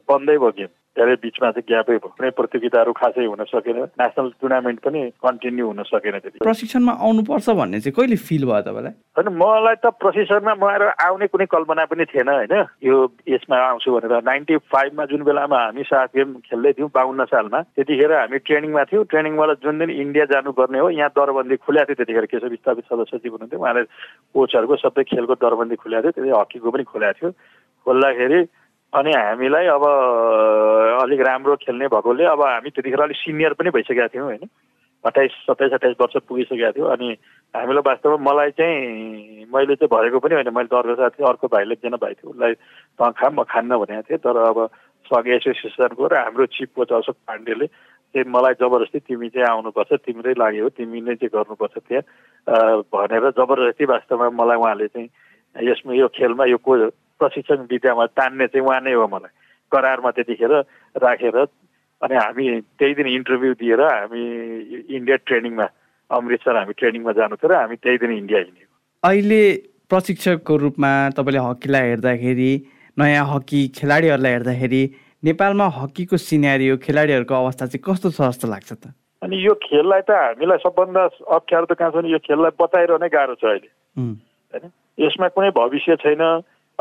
बन्दै 0.09 0.37
भयो 0.39 0.51
गेम 0.59 0.71
धेरै 0.93 1.15
बिचमा 1.25 1.51
चाहिँ 1.57 1.65
ग्यापै 1.69 1.97
भयो। 1.97 2.09
कुनै 2.21 2.31
प्रतियोगिताहरू 2.37 2.93
खासै 2.93 3.25
हुन 3.25 3.43
सकेन। 3.49 3.79
नेसनल 3.97 4.29
टुर्नामेन्ट 4.37 4.79
पनि 4.85 5.01
कन्टिन्यू 5.25 5.67
हुन 5.67 5.83
सकेन 5.89 6.19
त्यति। 6.21 6.45
प्रशिक्षणमा 6.45 6.93
आउनुपर्छ 7.01 7.49
भन्ने 7.57 7.81
चाहिँ 7.81 7.97
कहिले 7.97 8.17
फिल 8.21 8.45
भयो 8.45 8.61
तपाईँलाई? 8.67 8.93
होइन 9.17 9.29
मलाई 9.33 9.77
त 9.81 9.87
प्रशिक्षणमा 9.97 10.53
म 10.53 10.65
आएर 10.69 10.83
आउने 11.01 11.27
कुनै 11.33 11.47
कल्पना 11.49 11.85
पनि 11.89 12.05
थिएन 12.13 12.29
होइन। 12.29 12.53
यो 12.85 12.97
यसमा 13.25 13.57
आउँछु 13.57 13.89
भनेर। 13.89 14.21
नाइन्टी 14.21 14.57
फाइभमा 14.69 15.05
जुन 15.09 15.23
बेलामा 15.25 15.59
हामी 15.65 15.83
सात 15.89 16.13
गेम 16.13 16.29
खेल्दै 16.45 16.73
थियौँ 16.77 16.91
बाहन्न 16.93 17.25
सालमा 17.33 17.61
त्यतिखेर 17.73 18.13
हामी 18.13 18.39
ट्रेनिङमा 18.45 18.85
थियौँ। 18.93 19.05
ट्रेनिङबाट 19.09 19.65
जुन 19.65 19.79
दिन 19.81 19.91
इन्डिया 19.97 20.25
जानुपर्ने 20.29 20.79
हो 20.85 20.91
यहाँ 20.93 21.11
दरबन्दी 21.17 21.57
खुल्या 21.57 21.89
थियो 21.89 21.97
त्यतिखेर। 22.05 22.27
केशव 22.29 22.53
स्थापित 22.61 22.85
सदस्य 22.93 23.17
हुनुहुन्थ्यो। 23.33 23.65
उहाँले 23.65 23.83
कोचहरूको 24.37 24.77
सबै 24.85 25.03
खेलको 25.09 25.35
दरबन्दी 25.41 25.77
खुल्या 25.81 26.05
थियो। 26.05 26.13
त्यति 26.21 26.37
हकीको 26.37 26.69
पनि 26.69 26.85
खुल्या 26.85 27.13
थियो। 27.17 27.33
खोल्दाखेरि 27.87 28.41
अनि 28.93 29.13
हामीलाई 29.13 29.67
अब 29.77 29.85
अलिक 31.03 31.21
राम्रो 31.27 31.57
खेल्ने 31.65 31.87
भएकोले 31.89 32.25
अब 32.33 32.43
हामी 32.43 32.71
त्यतिखेर 32.71 33.01
अलिक 33.03 33.17
सिनियर 33.17 33.53
पनि 33.59 33.71
भइसकेका 33.71 34.09
थियौँ 34.15 34.27
होइन। 34.27 34.49
अट्ठाइस 35.05 35.33
सत्ताइस 35.47 35.73
अट्ठाइस 35.73 35.97
वर्ष 36.01 36.17
पुगिसकेका 36.29 36.71
थियो 36.73 36.87
अनि 36.95 37.09
हामीलाई 37.55 37.83
वास्तवमा 37.87 38.19
मलाई 38.23 38.51
चाहिँ 38.55 39.47
मैले 39.55 39.75
चाहिँ 39.75 39.89
भरेको 39.91 40.19
पनि 40.23 40.35
होइन 40.35 40.51
मैले 40.55 40.71
दर्को 40.71 40.95
साथ 40.95 41.11
थिएँ 41.19 41.29
अर्को 41.29 41.47
भाइले 41.55 41.75
एकजना 41.75 41.97
भाइ 42.05 42.15
थियो 42.15 42.31
उसलाई 42.31 42.55
त 42.55 43.11
खा 43.19 43.31
म 43.31 43.43
खान्न 43.51 43.77
भनेको 43.83 44.03
थिएँ। 44.09 44.23
तर 44.23 44.37
अब 44.37 44.59
सङ्घ 45.11 45.27
एसोसिएसनको 45.27 46.07
र 46.07 46.15
हाम्रो 46.17 46.47
चिफ 46.55 46.69
कोच 46.77 46.93
अशोक 46.93 47.17
पाण्डेले 47.27 47.67
चाहिँ 47.67 48.31
मलाई 48.31 48.55
जबरजस्ती 48.63 48.99
तिमी 49.09 49.29
चाहिँ 49.35 49.49
आउनुपर्छ 49.49 49.93
तिम्रै 50.07 50.35
लागि 50.39 50.59
हो 50.63 50.69
तिमी 50.79 51.01
नै 51.01 51.15
चाहिँ 51.19 51.35
गर्नुपर्छ 51.35 51.77
त्यहाँ। 51.83 52.83
भनेर 52.95 53.25
जबरजस्ती 53.35 53.85
वास्तवमा 53.91 54.31
मलाई 54.39 54.59
उहाँले 54.63 54.87
चाहिँ 54.87 55.09
यसमा 55.57 55.93
यो 55.99 56.09
खेलमा 56.15 56.45
यो 56.47 56.59
को 56.63 56.73
प्रशिक्षण 57.23 57.67
विद्यामा 57.71 58.07
तान्ने 58.19 58.47
चाहिँ 58.51 58.67
उहाँ 58.67 58.81
नै 58.83 58.93
हो 58.99 59.07
मलाई। 59.15 59.33
करारमा 59.73 60.11
त्यतिखेर 60.11 60.53
राखेर 61.01 61.37
अनि 62.03 62.15
हामी 62.15 62.45
त्यही 62.79 62.95
दिन 62.95 63.07
इन्टरभ्यू 63.09 63.53
दिएर 63.63 63.81
हामी 63.81 64.23
इन्डिया 64.97 65.17
ट्रेनिङमा 65.29 65.67
अमृतसर 66.11 66.57
हामी 66.57 66.73
ट्रेनिङमा 66.81 67.13
जानु 67.19 67.37
थियो 67.41 67.51
र 67.53 67.55
हामी 67.57 67.77
त्यही 67.81 67.99
दिन 68.03 68.13
इन्डिया 68.13 68.41
हिँडेको 68.41 68.73
अहिले 69.03 69.43
प्रशिक्षकको 69.91 70.57
रूपमा 70.65 70.91
तपाईँले 71.17 71.41
हकीलाई 71.47 71.89
हेर्दाखेरि 71.89 72.53
नयाँ 72.97 73.25
हकी 73.33 73.61
खेलाडीहरूलाई 73.79 74.33
हेर्दाखेरि 74.33 74.83
नेपालमा 75.25 75.67
हकीको 75.79 76.17
सिनेरियो 76.27 76.77
खेलाडीहरूको 76.85 77.35
अवस्था 77.35 77.67
चाहिँ 77.73 77.85
कस्तो 77.87 78.11
छ 78.11 78.29
जस्तो 78.29 78.49
लाग्छ 78.53 78.71
त? 78.73 78.85
अनि 79.23 79.37
यो 79.47 79.55
खेललाई 79.63 80.03
त 80.09 80.11
हामीलाई 80.11 80.59
सबभन्दा 80.67 81.03
अप्ठ्यारो 81.39 81.67
त 81.71 81.79
कहाँ 81.79 81.91
छ 81.91 81.95
भने 81.97 82.13
यो 82.13 82.19
खेललाई 82.29 82.59
बताइरहनै 82.61 83.09
गाह्रो 83.09 83.35
छ 83.41 83.45
अहिले। 83.45 83.71
होइन? 83.97 84.65
यसमा 85.07 85.29
कुनै 85.39 85.51
भविष्य 85.57 85.97
छैन। 86.03 86.23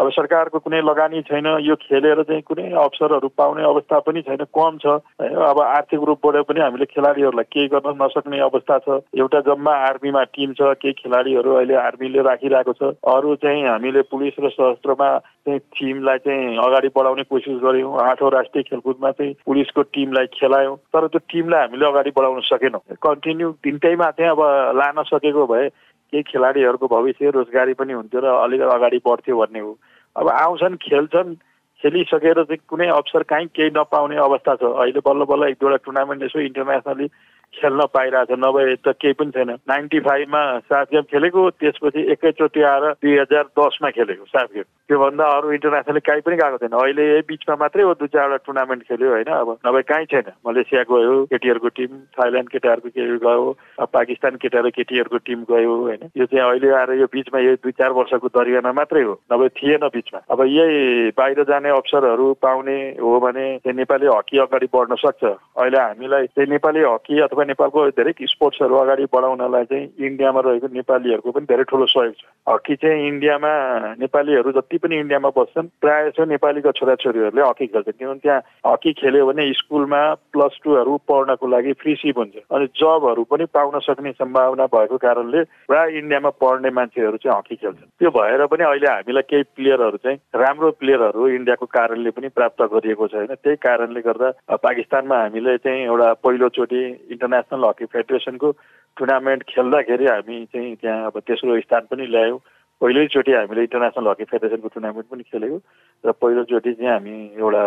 अब 0.02 0.10
सरकारको 0.12 0.60
कुनै 0.60 0.82
लगानी 0.82 1.22
छैन 1.22 1.48
यो 1.62 1.76
खेलेर 1.78 2.22
चाहिँ 2.24 2.42
कुनै 2.42 2.64
अवसरहरू 2.74 3.28
पाउने 3.38 3.64
अवस्था 3.64 4.00
पनि 4.02 4.22
छैन 4.22 4.44
कम 4.50 4.78
छ। 4.82 4.98
अब 5.22 5.60
आर्थिक 5.62 6.02
रूपबाट 6.10 6.36
पनि 6.50 6.60
हामीले 6.60 6.86
खेलाडीहरूलाई 6.90 7.50
केही 7.54 7.68
गर्न 7.74 7.94
नसक्ने 8.02 8.40
अवस्था 8.42 8.78
छ। 8.82 8.98
एउटा 9.14 9.40
जम्मा 9.46 9.74
आर्मीमा 9.90 10.24
टिम 10.34 10.54
छ 10.58 10.74
केही 10.82 10.94
खेलाडीहरू 11.02 11.54
अहिले 11.54 11.76
आर्मीले 11.86 12.22
राखिरहेको 12.30 12.74
छ। 12.74 12.98
अरू 13.14 13.36
चाहिँ 13.46 13.62
हामीले 13.68 14.02
पुलिस 14.10 14.42
र 14.42 14.50
सशस्त्रमा 14.50 15.10
चाहिँ 15.46 15.60
टिमलाई 15.78 16.18
चाहिँ 16.26 16.58
अगाडि 16.58 16.90
बढाउने 16.98 17.24
कोसिस 17.30 17.62
गऱ्यौँ। 17.62 17.94
आठौँ 18.02 18.32
राष्ट्रिय 18.32 18.64
खेलकुदमा 18.64 19.12
चाहिँ 19.12 19.34
पुलिसको 19.46 19.82
टिमलाई 19.94 20.34
खेलायौँ। 20.34 20.76
तर 20.90 21.08
त्यो 21.14 21.22
टिमलाई 21.30 21.62
हामीले 21.62 21.86
अगाडि 21.86 22.12
बढाउन 22.18 22.42
सकेनौँ। 22.50 22.82
कन्टिन्यू 22.98 23.52
तिनटैमा 23.62 24.10
चाहिँ 24.18 24.32
अब 24.32 24.42
लान 24.82 25.04
सकेको 25.14 25.46
भए 25.46 25.70
केही 26.14 26.24
खेलाडीहरूको 26.28 26.88
भविष्य 26.88 27.30
रोजगारी 27.32 27.74
पनि 27.80 27.94
हुन्थ्यो 27.94 28.20
र 28.20 28.28
अलिक 28.44 28.62
अगाडि 28.62 28.98
बढ्थ्यो 29.06 29.38
भन्ने 29.38 29.60
हो। 29.60 29.72
अब 30.16 30.30
आउँछन् 30.30 30.76
खेल्छन् 30.76 31.36
खेलिसकेर 31.84 32.44
चाहिँ 32.44 32.58
कुनै 32.68 32.88
अवसर 32.88 33.24
काहीँ 33.24 33.48
केही 33.48 33.70
नपाउने 33.70 34.16
अवस्था 34.16 34.56
छ। 34.56 34.64
अहिले 34.64 35.02
बल्ल 35.06 35.24
बल्ल 35.26 35.44
एक 35.50 35.58
दुईवटा 35.62 35.84
टुर्नामेन्ट 35.86 36.24
यसो 36.24 36.40
इन्टरनेसनली 36.40 37.08
खेल्न 37.54 37.86
पाइरहेको 37.94 38.36
छ 38.36 38.40
नभए 38.40 38.76
त 38.76 38.96
केही 39.02 39.14
पनि 39.14 39.32
छैन। 39.32 39.50
नाइन्टी 39.70 40.00
फाइभमा 40.00 40.42
साफ 40.66 40.88
गेम 40.92 41.04
खेलेको 41.12 41.50
त्यसपछि 41.60 42.02
एकैचोटि 42.12 42.62
आएर 42.64 42.86
दुई 43.02 43.18
हजार 43.18 43.44
दसमा 43.60 43.90
खेलेको 43.90 44.26
साफ 44.26 44.48
गेम। 44.56 44.64
त्योभन्दा 44.90 45.26
अरू 45.38 45.52
इन्टरनेसनल 45.52 46.00
कहीँ 46.00 46.22
पनि 46.22 46.36
गएको 46.36 46.58
छैन। 46.58 46.76
अहिले 46.76 47.04
यही 47.10 47.22
बिचमा 47.28 47.56
मात्रै 47.56 47.84
हो 47.84 47.94
दुई 47.94 48.08
चारवटा 48.08 48.44
टुर्नामेन्ट 48.46 48.84
खेल्यो 48.84 49.10
होइन 49.12 49.32
अब। 49.32 49.50
नभए 49.68 49.82
कहीँ 49.92 50.06
छैन। 50.12 50.32
मलेसिया 50.48 50.84
गयो 50.90 51.14
केटीहरूको 51.32 51.70
टिम 51.78 51.92
थाइल्यान्ड 52.18 52.50
केटाहरूको 52.50 52.90
केटी 52.90 53.18
गयो 53.26 53.46
पाकिस्तान 53.94 54.36
केटाहरू 54.42 54.70
केटीहरूको 54.78 55.18
टिम 55.28 55.44
गयो 55.52 55.76
होइन। 55.76 56.02
यो 56.18 56.26
चाहिँ 56.26 56.44
अहिले 56.44 56.70
आएर 56.72 56.92
यो 57.00 57.08
बिचमा 57.14 57.40
यो 57.40 57.56
दुई 57.64 57.72
चार 57.72 57.92
वर्षको 57.92 58.28
दरियामा 58.36 58.72
मात्रै 58.72 59.04
हो। 59.04 59.14
नभए 59.34 59.48
थिएन 59.60 59.88
बिचमा। 59.94 60.20
अब 60.32 60.42
यही 60.48 61.10
बाहिर 61.18 61.44
जाने 61.44 61.70
अवसरहरू 61.70 62.34
पाउने 62.42 62.78
हो 63.00 63.20
भने 63.20 63.48
नेपाली 63.72 64.08
हकी 64.08 64.38
अगाडि 64.40 64.68
बढ्न 64.74 64.96
सक्छ। 64.96 65.24
अहिले 65.24 65.80
हामीलाई 65.80 66.26
चाहिँ 66.28 66.50
नेपाली 66.50 66.84
हकी 66.84 67.20
अथवा 67.22 67.41
नेपालको 67.46 67.88
धेरै 67.98 68.14
स्पोर्ट्सहरू 68.22 68.76
अगाडि 68.76 69.06
बढाउनलाई 69.14 69.66
चाहिँ 69.72 69.90
इन्डियामा 70.08 70.40
रहेको 70.46 70.68
नेपालीहरूको 70.74 71.32
पनि 71.32 71.46
धेरै 71.46 71.64
ठुलो 71.70 71.86
सहयोग 71.86 72.16
छ। 72.16 72.24
हकी 72.50 72.76
चाहिँ 72.76 73.08
इन्डियामा 73.08 73.52
नेपालीहरू 74.00 74.52
जति 74.52 74.78
पनि 74.78 74.96
इन्डियामा 75.00 75.30
बस्छन् 75.38 75.68
प्रायः 75.82 76.10
चाहिँ 76.10 76.30
नेपालीको 76.30 76.72
छोराछोरीहरूले 76.72 77.42
हकी 77.42 77.68
खेल्छन्। 77.68 77.98
किनभने 78.00 78.20
त्यहाँ 78.20 78.42
हकी 78.66 78.94
खेल्यो 78.94 79.26
भने 79.26 79.52
स्कुलमा 79.54 80.02
प्लस 80.34 80.60
टूहरू 80.64 80.98
पढ्नको 81.08 81.48
लागि 81.48 81.74
फ्री 81.82 81.96
सिप 81.96 82.18
हुन्छ 82.18 82.36
अनि 82.52 82.66
जबहरू 82.82 83.24
पनि 83.32 83.46
पाउन 83.54 83.80
सक्ने 83.80 84.12
सम्भावना 84.12 84.66
भएको 84.76 84.98
कारणले 84.98 85.44
प्रायः 85.68 85.98
इन्डियामा 85.98 86.30
पढ्ने 86.42 86.70
मान्छेहरू 86.70 87.18
चाहिँ 87.18 87.38
हकी 87.38 87.56
खेल्छन्। 87.56 87.90
त्यो 88.00 88.10
भएर 88.12 88.46
पनि 88.46 88.64
अहिले 88.64 88.88
हामीलाई 88.88 89.24
केही 89.30 89.44
प्लेयरहरू 89.56 89.98
चाहिँ 89.98 90.18
राम्रो 90.36 90.72
प्लेयरहरू 90.82 91.28
इन्डियाको 91.28 91.66
कारणले 91.66 92.10
पनि 92.12 92.28
प्राप्त 92.36 92.62
गरिएको 92.74 93.08
छैन। 93.08 93.34
त्यही 93.36 93.56
कारणले 93.62 94.02
गर्दा 94.02 94.30
पाकिस्तानमा 94.56 95.18
हामीले 95.22 95.58
चाहिँ 95.58 95.86
एउटा 95.86 96.14
पहिलोचोटि 96.24 96.82
इन्टरनेसनल 97.12 97.31
हकी 97.34 97.86
फेडरेसनको 97.86 98.52
टुर्नामेन्ट 98.98 99.44
खेल्दाखेरि 99.44 100.06
हामी 100.06 100.46
चाहिँ 100.46 100.76
त्यहाँ 100.76 101.06
अब 101.06 101.20
तेस्रो 101.20 101.60
स्थान 101.60 101.82
पनि 101.92 102.08
ल्यायौँ। 102.08 102.40
पहिल्यैचोटि 102.82 103.32
हामीले 103.32 103.62
इन्टरनेसनल 103.62 104.08
हकी 104.08 104.24
फेडरेसनको 104.24 104.68
टुर्नामेन्ट 104.68 105.08
पनि 105.08 105.24
खेलेको 105.24 105.58
र 106.06 106.12
पहिलोचोटि 106.12 106.74
चाहिँ 106.74 106.92
हामी 106.92 107.16
एउटा 107.40 107.64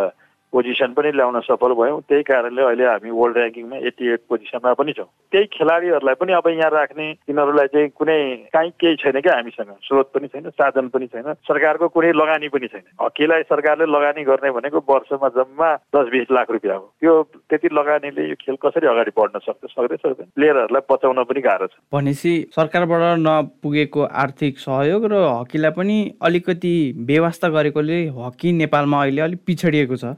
पोजिसन 0.54 0.92
पनि 0.94 1.10
ल्याउन 1.18 1.40
सफल 1.50 1.72
भयौँ। 1.74 2.00
त्यही 2.08 2.22
कारणले 2.22 2.62
अहिले 2.62 2.84
हामी 2.86 3.10
वर्ल्ड 3.10 3.36
ऱ्याङ्किङमा 3.38 3.76
एट्टी 3.90 4.04
एट 4.14 4.20
पोजिसनमा 4.30 4.72
पनि 4.78 4.92
छौँ। 4.94 5.10
त्यही 5.32 5.46
खेलाडीहरूलाई 5.50 6.14
पनि 6.14 6.32
अब 6.32 6.46
यहाँ 6.48 6.70
राख्ने 6.70 7.06
तिनीहरूलाई 7.26 7.66
चाहिँ 7.74 7.88
कुनै 7.98 8.18
काहीँ 8.54 8.70
केही 8.80 8.96
छैन 9.02 9.20
क्या 9.20 9.34
हामीसँग। 9.34 9.72
स्रोत 9.82 10.10
पनि 10.14 10.26
छैन 10.30 10.48
साधन 10.54 10.88
पनि 10.94 11.06
छैन 11.10 11.32
सरकारको 11.50 11.88
कुनै 11.90 12.12
लगानी 12.14 12.48
पनि 12.54 12.66
छैन। 12.70 12.86
हकीलाई 13.02 13.42
सरकारले 13.50 13.86
लगानी 13.90 14.24
गर्ने 14.24 14.50
भनेको 14.54 14.78
वर्षमा 14.88 15.28
जम्मा 15.34 15.68
दस 15.96 16.06
बिस 16.14 16.30
लाख 16.30 16.50
रुपियाँ 16.50 16.76
हो। 16.78 16.86
त्यो 17.00 17.12
त्यति 17.50 17.68
लगानीले 17.74 18.28
यो 18.28 18.36
खेल 18.40 18.56
कसरी 18.62 18.86
अगाडि 18.86 19.10
बढ्न 19.18 19.38
सक्छ? 19.42 19.62
सक्दै 19.74 19.96
सक्दैन। 19.96 20.28
प्लेयरहरूलाई 20.36 20.86
बचाउन 20.90 21.22
पनि 21.24 21.40
गाह्रो 21.40 21.66
छ। 21.66 21.74
भनेपछि 21.92 22.32
सरकारबाट 22.54 23.18
नपुगेको 23.26 24.02
आर्थिक 24.22 24.58
सहयोग 24.58 25.04
र 25.12 25.14
हकीलाई 25.40 25.70
पनि 25.74 25.98
अलिकति 26.22 26.74
व्यवस्था 27.10 27.48
गरेकोले 27.56 27.98
हकी 28.18 28.52
नेपालमा 28.62 29.02
अहिले 29.02 29.22
अलिक 29.22 29.40
पिछडिएको 29.46 29.96
छ। 29.96 30.14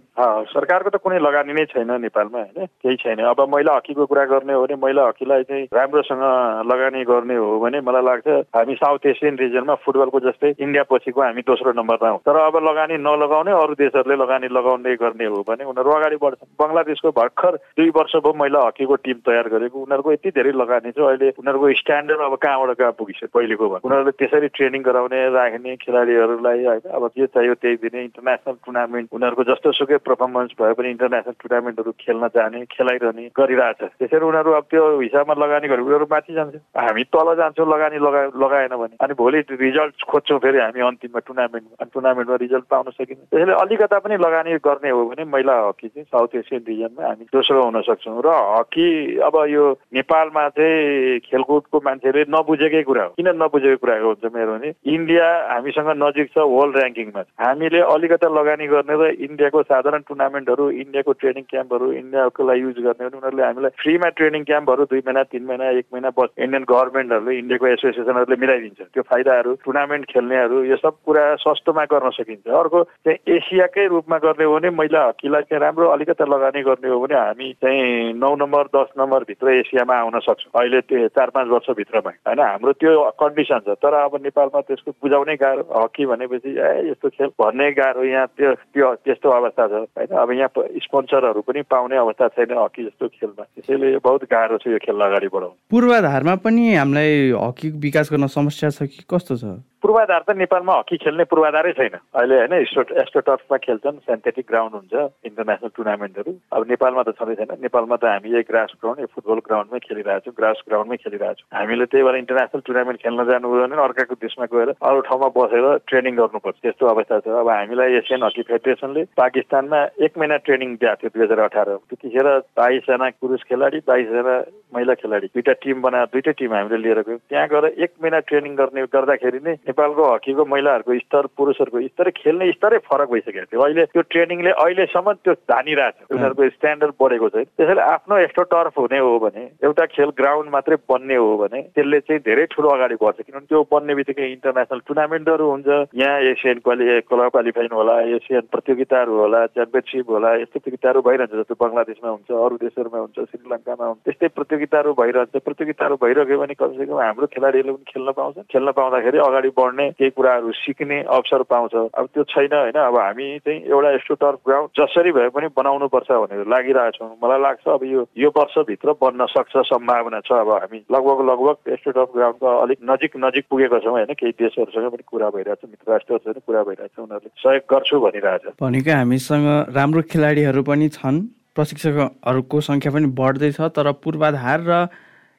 सरकारको 0.53 0.91
त 0.91 0.97
कुनै 1.03 1.19
लगानी 1.19 1.53
नै 1.53 1.65
छैन 1.73 1.91
नेपालमा 2.01 2.39
होइन? 2.39 2.67
केही 2.83 2.97
छैन। 2.97 3.21
अब 3.27 3.41
महिला 3.55 3.73
हकीको 3.77 4.07
कुरा 4.07 4.25
गर्ने 4.33 4.53
हो 4.53 4.63
भने 4.63 4.77
महिला 4.83 5.07
हकीलाई 5.09 5.43
चाहिँ 5.51 5.65
राम्रोसँग 5.75 6.23
लगानी 6.71 7.05
गर्ने 7.05 7.37
हो 7.37 7.49
भने 7.61 7.81
मलाई 7.81 8.03
लाग्छ 8.03 8.29
हामी 8.57 8.75
साउथ 8.77 9.07
एसियन 9.07 9.37
रिजनमा 9.39 9.75
फुटबलको 9.85 10.21
जस्तै 10.27 10.55
इन्डिया 10.59 10.83
पछिको 10.91 11.21
हामी 11.23 11.43
दोस्रो 11.47 11.73
नम्बरमा 11.73 12.09
हौँ। 12.11 12.21
तर 12.27 12.37
अब 12.37 12.57
लगानी 12.69 12.97
नलगाउने 12.99 13.53
अरू 13.53 13.75
देशहरूले 13.79 14.17
लगानी 14.23 14.49
लगाउने 14.51 14.95
गर्ने 14.97 15.27
हो 15.27 15.43
भने 15.49 15.65
उनीहरू 15.65 15.91
अगाडि 15.91 16.17
बढ्छन् 16.23 16.53
बङ्गलादेशको 16.61 17.11
भर्खर 17.19 17.55
दुई 17.79 17.91
वर्ष 17.97 18.17
भयो 18.17 18.35
महिला 18.35 18.61
हकीको 18.67 18.95
टिम 19.05 19.19
तयार 19.27 19.49
गरेको। 19.49 19.83
उनीहरूको 19.83 20.13
यति 20.13 20.31
धेरै 20.37 20.53
लगानी 20.63 20.91
छ 20.93 20.99
अहिले 21.07 21.31
उनीहरूको 21.39 21.73
स्ट्यान्डर्ड 21.83 22.21
अब 22.21 22.35
कहाँबाट 22.43 22.77
कहाँ 22.79 22.93
पुगिसक्यो 22.99 23.33
पहिलेको 23.35 23.69
भयो 23.69 23.81
उनीहरूले 23.85 24.17
त्यसरी 24.21 24.49
ट्रेनिङ 24.57 24.83
गराउने 24.83 25.21
राख्ने 25.37 25.77
खेलाडीहरूलाई 25.85 26.65
होइन? 26.65 26.85
अब 26.97 27.11
जे 27.17 27.27
चाहियो 27.27 27.55
त्यही 27.55 27.77
दिने। 27.85 28.05
इन्टरनेसनल 28.07 28.57
टुर्नामेन्ट 28.65 29.09
उनीहरूको 29.13 29.45
जस्तो 29.51 29.73
सुकै 29.79 29.99
पर्फर्मेन्स 30.07 30.51
भए 30.61 30.73
पनि 30.79 30.89
इन्टरनेसनल 30.91 31.37
टुर्नामेन्टहरू 31.43 31.93
खेल्न 32.01 32.29
जाने 32.37 32.65
खेलाइरहने 32.71 33.25
गरिरहेछ। 33.37 33.81
त्यसरी 33.99 34.25
उनीहरू 34.27 34.51
अब 34.53 34.65
त्यो 34.71 34.85
हिसाबमा 35.01 35.35
लगानी 35.45 35.69
गरे 35.69 35.83
उनीहरू 35.83 36.07
माथि 36.11 36.33
जान्छ 36.35 36.55
हामी 36.79 37.03
तल 37.11 37.29
जान्छौँ 37.41 37.67
लगानी 37.67 37.99
लगा 38.07 38.23
लगाएन 38.45 38.75
भने। 38.77 38.97
अनि 39.05 39.15
भोलि 39.15 39.41
रिजल्ट 39.51 40.05
खोज्छौँ 40.11 40.39
फेरि 40.45 40.59
हामी 40.59 40.81
अन्तिममा 40.89 41.21
टुर्नामेन्टमा 41.27 41.77
अनि 41.81 41.91
टुर्नामेन्टमा 41.95 42.37
रिजल्ट 42.45 42.65
पाउन 42.71 42.91
सकिन्छ। 42.91 43.21
त्यसैले 43.31 43.55
अलिकता 43.63 43.99
पनि 43.99 44.17
लगानी 44.17 44.57
गर्ने 44.67 44.91
हो 44.91 45.05
भने 45.11 45.25
महिला 45.35 45.55
हकी 45.67 45.89
चाहिँ 45.89 46.05
साउथ 46.07 46.35
एसियन 46.41 46.63
रिजनमा 46.69 47.03
हामी 47.07 47.25
दोस्रो 47.33 47.63
हुन 47.65 47.81
सक्छौँ। 47.89 48.23
र 48.27 48.29
हकी 48.57 48.89
अब 49.27 49.35
यो 49.51 49.65
नेपालमा 49.95 50.49
चाहिँ 50.57 51.19
खेलकुदको 51.27 51.77
मान्छेले 51.85 52.25
नबुझेकै 52.29 52.83
कुरा 52.83 53.05
हो। 53.05 53.13
किन 53.17 53.29
नबुझेको 53.43 53.81
कुरा 53.83 53.95
हुन्छ 54.05 54.25
मेरो 54.35 54.53
भने 54.57 54.73
इन्डिया 54.87 55.27
हामीसँग 55.53 55.91
नजिक 56.03 56.27
छ 56.35 56.39
वर्ल्ड 56.39 56.77
ऱ्याङ्किङमा 56.77 57.23
हामीले 57.41 57.81
अलिकता 57.81 58.29
लगानी 58.29 58.67
गर्ने 58.67 58.95
र 58.97 59.05
इन्डियाको 59.27 59.63
साधारण 59.63 59.96
टुर्नामेन्टहरू 60.09 60.71
इन्डियाको 60.83 61.13
ट्रेनिङ 61.13 61.45
क्याम्पहरू 61.51 61.91
इन्डियाको 61.93 62.47
लागि 62.49 62.61
युज 62.61 62.79
गर्ने 62.87 63.05
भने 63.07 63.17
उनीहरूले 63.17 63.45
हामीलाई 63.45 63.71
फ्रीमा 63.83 64.09
ट्रेनिङ 64.17 64.45
क्याम्पहरू 64.45 64.85
दुई 64.91 65.03
महिना 65.07 65.23
तिन 65.33 65.45
महिना 65.47 65.71
एक 65.79 65.87
महिना 65.93 66.11
बस 66.19 66.29
इन्डियन 66.39 66.65
गभर्मेन्टहरूले 66.71 67.39
इन्डियाको 67.39 67.67
एसोसिएसनहरूले 67.67 68.37
मिलाइदिन्छ। 68.37 68.81
त्यो 68.95 69.03
फाइदाहरू 69.11 69.55
टुर्नामेन्ट 69.65 70.05
खेल्नेहरू 70.13 70.63
यो 70.65 70.77
सब 70.77 70.95
कुरा 71.07 71.25
सस्तोमा 71.45 71.85
गर्न 71.93 72.11
सकिन्छ। 72.19 72.47
अर्को 72.47 72.83
चाहिँ 72.85 73.19
एसियाकै 73.37 73.87
रूपमा 73.87 74.19
गर्ने 74.25 74.45
हो 74.45 74.55
भने 74.57 74.71
महिला 74.71 75.05
हकीलाई 75.09 75.43
चाहिँ 75.51 75.61
राम्रो 75.63 75.89
अलिकति 75.89 76.25
लगानी 76.31 76.63
गर्ने 76.63 76.89
हो 76.89 77.01
भने 77.01 77.15
हामी 77.17 77.53
चाहिँ 77.63 78.13
नौ 78.19 78.35
नम्बर 78.37 78.65
दस 78.77 78.93
नम्बरभित्र 78.99 79.51
एसियामा 79.51 79.95
आउन 79.97 80.19
सक्छौँ। 80.27 80.61
अहिले 80.61 80.81
त्यो 80.81 81.09
चार 81.17 81.31
पाँच 81.31 81.49
वर्षभित्रमा 81.49 82.11
होइन? 82.11 82.41
हाम्रो 82.41 82.73
त्यो 82.73 83.11
कन्डिसन 83.21 83.61
छ। 83.67 83.79
तर 83.83 83.95
अब 83.95 84.17
नेपालमा 84.25 84.61
त्यसको 84.61 84.91
बुझाउनै 85.03 85.37
गाह्रो। 85.37 85.63
हकी 85.67 86.07
भनेपछि 86.07 86.51
ए 86.59 86.91
यस्तो 86.91 87.09
खेल 87.09 87.31
भन्ने 87.41 87.71
गाह्रो 87.79 88.05
यहाँ 88.05 88.27
त्यो 88.37 88.55
त्यो 88.75 88.95
त्यस्तो 89.05 89.31
अवस्था 89.31 89.67
छ। 89.67 89.86
होइन? 89.99 90.11
अब 90.23 90.31
यहाँ 90.33 90.51
स्पोन्सरहरू 90.85 91.41
पनि 91.47 91.63
पाउने 91.71 91.97
अवस्था 91.97 92.29
छैन 92.37 92.53
हकी 92.59 92.85
जस्तो 92.85 93.09
खेलमा। 93.09 93.45
त्यसैले 93.45 93.97
बहुत 93.99 94.25
गाह्रो 94.31 94.59
छ 94.59 94.67
यो 94.69 94.79
खेल 94.83 95.01
अगाडि 95.01 95.29
बढाउनु 95.35 95.57
पूर्वाधारमा 95.71 96.35
पनि 96.45 96.75
हामीलाई 96.75 97.13
हकी 97.37 97.69
विकास 97.87 98.13
गर्न 98.13 98.27
समस्या 98.27 98.71
छ 98.71 98.91
कि 98.91 99.05
कस्तो 99.11 99.37
छ? 99.37 99.45
पूर्वाधार 99.87 100.23
त 100.27 100.35
नेपालमा 100.35 100.75
हकी 100.79 100.97
खेल्ने 100.99 101.25
पूर्वाधारै 101.31 101.73
छैन। 101.79 101.95
अहिले 102.19 102.37
होइन 102.37 102.53
एस्ट्रो 102.59 102.83
एस्ट्रोटर्फमा 103.03 103.57
खेल्छन् 103.67 103.99
सेन्थेटिक 104.03 104.47
ग्राउन्ड 104.51 104.75
हुन्छ 104.75 104.95
इन्टरनेसनल 105.31 105.71
टुर्नामेन्टहरू 105.77 106.33
अब 106.59 106.63
नेपालमा 106.71 107.03
त 107.07 107.15
छँदै 107.15 107.35
छैन। 107.39 107.63
नेपालमा 107.63 107.97
त 107.97 108.05
हामी 108.11 108.29
यही 108.35 108.49
ग्रास 108.51 108.75
ग्राउन्ड 108.83 109.01
यो 109.01 109.09
फुटबल 109.15 109.39
ग्राउन्डमै 109.47 109.79
खेलिरहेछौँ 109.87 110.35
ग्रास 110.35 110.59
ग्राउन्डमै 110.67 110.99
खेलिरहेछौँ 111.07 111.47
हामीले 111.55 111.87
त्यही 111.87 112.03
भएर 112.03 112.19
इन्टरनेसनल 112.19 112.67
टुर्नामेन्ट 112.67 112.99
खेल्न 113.07 113.27
जानु 113.31 113.47
भने 113.55 113.79
अर्काको 113.87 114.15
देशमा 114.27 114.47
गएर 114.51 114.75
अरू 114.75 115.01
ठाउँमा 115.07 115.29
बसेर 115.39 115.67
ट्रेनिङ 115.87 116.19
गर्नुपर्छ। 116.19 116.59
त्यस्तो 116.67 116.91
अवस्था 116.95 117.21
छ। 117.23 117.39
अब 117.39 117.49
हामीलाई 117.55 118.03
एसियन 118.03 118.27
हकी 118.27 118.43
फेडरेसनले 118.51 119.07
पाकिस्तानमा 119.15 119.81
एक 120.03 120.19
महिना 120.19 120.37
ट्रेनिङ 120.51 120.75
दिएको 120.83 120.99
थियो 120.99 121.15
दुई 121.15 121.25
हजार 121.31 121.45
अठार 121.47 121.71
त्यतिखेर 121.95 122.29
बाइसजना 122.59 123.07
पुरुष 123.23 123.47
खेलाडी 123.47 123.79
बाइसजना 123.87 124.35
महिला 124.75 124.95
खेलाडी 124.99 125.27
दुईवटा 125.31 125.55
टिम 125.63 125.79
बनाएर 125.87 126.11
दुइटै 126.11 126.33
टिम 126.43 126.53
हामीले 126.59 126.83
लिएर 126.83 127.01
गयौँ। 127.07 127.23
त्यहाँ 127.31 127.49
गएर 127.55 127.65
एक 127.87 127.93
महिना 128.03 128.19
ट्रेनिङ 128.27 128.53
गर्ने 128.59 128.87
गर्दाखेरि 128.91 129.41
नै 129.47 129.55
नेपालको 129.77 130.05
हकीको 130.15 130.45
महिलाहरूको 130.49 130.99
स्तर 130.99 131.27
पुरुषहरूको 131.37 131.81
स्तर 131.87 132.09
खेल्ने 132.17 132.51
स्तरै 132.53 132.79
फरक 132.89 133.09
भइसकेको 133.13 133.45
थियो। 133.53 133.61
अहिले 133.61 133.85
त्यो 133.93 134.03
ट्रेनिङले 134.09 134.51
अहिलेसम्म 134.57 135.13
त्यो 135.21 135.33
धानिरहेको 135.53 136.01
छ। 136.01 136.17
उनीहरूको 136.17 136.49
स्ट्यान्डर्ड 136.57 136.93
बढेको 136.97 137.29
छैन 137.29 137.45
त्यसैले 137.45 137.83
आफ्नो 137.85 138.19
यस्तो 138.19 138.43
टर्फ 138.53 138.79
हुने 138.79 138.99
हो 139.05 139.19
भने 139.21 139.43
एउटा 139.69 139.85
खेल 139.93 140.11
ग्राउन्ड 140.17 140.49
मात्रै 140.57 140.77
बन्ने 140.89 141.17
हो 141.21 141.37
भने 141.37 141.61
त्यसले 141.77 142.01
चाहिँ 142.09 142.21
धेरै 142.25 142.45
ठुलो 142.57 142.69
अगाडि 142.77 142.97
बढ्छ। 143.05 143.21
किनभने 143.21 143.49
त्यो 143.53 143.61
बन्ने 143.73 143.95
बित्तिकै 144.01 144.31
इन्टरनेसनल 144.33 144.81
टुर्नामेन्टहरू 144.89 145.45
हुन्छ। 145.53 145.69
यहाँ 146.01 146.17
एसियन 146.33 146.59
क्वालि 146.65 146.85
क्लब 147.11 147.29
क्वालिफाइन 147.37 147.73
होला 147.77 147.95
एसियन 148.17 148.49
प्रतियोगिताहरू 148.49 149.13
होला 149.21 149.41
च्याम्पियनसिप 149.53 150.11
होला 150.17 150.31
यस्तो 150.41 150.57
प्रतियोगिताहरू 150.57 151.01
भइरहन्छ। 151.09 151.35
जस्तो 151.37 151.55
बङ्गलादेशमा 151.61 152.09
हुन्छ 152.17 152.31
अरू 152.33 152.57
देशहरूमा 152.65 152.99
हुन्छ 153.05 153.19
श्रीलङ्कामा 153.29 153.85
हुन्छ 153.85 154.01
त्यस्तै 154.09 154.29
प्रतियोगिताहरू 154.41 154.97
भइरहन्छ। 155.03 155.45
प्रतियोगिताहरू 155.47 155.95
भइरह्यो 156.01 156.41
भने 156.41 156.55
कमसेकम 156.65 156.99
हाम्रो 157.05 157.27
खेलाडीहरूले 157.37 157.77
पनि 157.77 157.93
खेल्न 157.93 158.11
पाउँछ 158.17 158.37
खेल्न 158.53 158.71
पाउँदाखेरि 158.79 159.19
अगाडि 159.27 159.51
बढ्ने 159.57 159.91
केही 159.99 160.11
कुराहरू 160.11 160.53
सिक्ने 160.53 160.99
अवसर 161.17 161.43
पाउँछ। 161.51 161.75
अब 161.75 162.07
त्यो 162.15 162.23
छैन 162.25 162.53
होइन? 162.53 162.77
अब 162.77 162.97
हामी 162.99 163.27
चाहिँ 163.45 163.61
एउटा 163.65 163.91
यस्तो 163.95 164.15
टर्फ 164.15 164.39
ग्राउन्ड 164.47 164.71
जसरी 164.79 165.13
भए 165.13 165.29
पनि 165.37 165.49
बनाउनु 165.57 165.89
पर्छ 165.89 166.11
भनेर 166.13 166.47
लागिरहेछौँ 166.47 167.09
मलाई 167.23 167.41
लाग्छ 167.41 167.69
अब 167.69 167.85
यो 167.85 168.07
यो 168.17 168.29
वर्षभित्र 168.37 168.93
बन्न 169.01 169.27
सक्छ 169.33 169.55
सम्भावना 169.71 170.21
छ। 170.27 170.33
अब 170.33 170.51
हामी 170.53 170.79
लगभग 170.93 171.19
लगभग 171.31 171.73
यस्तो 171.73 171.91
टर्फ 171.91 172.11
ग्राउन्डको 172.17 172.47
अलिक 172.63 172.79
नजिक 172.91 173.17
नजिक 173.25 173.45
पुगेको 173.51 173.79
छौँ 173.81 173.93
होइन? 173.93 174.13
केही 174.21 174.33
देशहरूसँग 174.39 174.91
पनि 174.93 175.05
कुरा 175.07 175.31
भइरहेछ 175.31 175.65
मित्र 175.71 175.93
राष्ट्रहरूसँग 175.93 176.43
कुरा 176.47 176.63
भइरहेछ 176.69 176.99
उनीहरूले 176.99 177.31
सहयोग 177.41 177.65
गर्छु 177.73 178.01
भनिरहेछ। 178.01 178.45
भनेको 178.61 178.93
हामीसँग 178.93 179.47
राम्रो 179.77 180.03
खेलाडीहरू 180.13 180.63
पनि 180.63 180.89
छन्। 180.99 181.25
प्रशिक्षकहरूको 181.57 182.61
सङ्ख्या 182.61 182.93
पनि 182.93 183.07
बढ्दैछ 183.17 183.61
तर 183.77 183.93
पूर्वाधार 184.05 184.61
र 184.69 184.87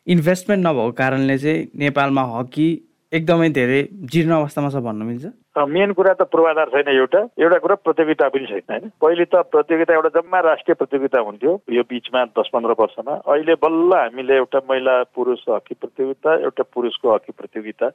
इन्भेस्टमेन्ट 0.08 0.66
नभएको 0.66 0.92
कारणले 0.98 1.38
चाहिँ 1.38 1.68
नेपालमा 1.78 2.22
हकी 2.34 2.68
एकदमै 3.14 3.50
धेरै 3.56 3.82
जीर्ण 4.14 4.32
अवस्थामा 4.38 4.70
छ 4.70 4.84
भन्नु 4.84 5.06
मिल्छ। 5.08 5.26
मेन 5.58 5.92
कुरा 5.98 6.14
त 6.14 6.22
पूर्वाधार 6.32 6.70
छैन 6.74 6.88
एउटा। 6.94 7.20
एउटा 7.40 7.58
कुरा 7.64 7.76
प्रतियोगिता 7.86 8.28
पनि 8.30 8.46
छैन 8.46 8.66
होइन? 8.70 8.84
पहिले 9.02 9.26
त 9.26 9.36
प्रतियोगिता 9.54 9.94
एउटा 9.94 10.10
जम्मा 10.18 10.40
राष्ट्रिय 10.48 10.76
प्रतियोगिता 10.82 11.20
हुन्थ्यो 11.28 11.52
यो 11.78 11.84
बिचमा 11.88 12.24
दस 12.36 12.50
पन्ध्र 12.54 12.76
वर्षमा। 12.80 13.14
अहिले 13.32 13.56
बल्ल 13.64 13.92
हामीले 13.96 14.36
एउटा 14.36 14.60
महिला 14.70 14.96
पुरुष 15.16 15.42
हकी 15.50 15.76
प्रतियोगिता 15.82 16.36
एउटा 16.46 16.64
पुरुषको 16.74 17.14
हकी 17.16 17.32
प्रतियोगिता। 17.32 17.88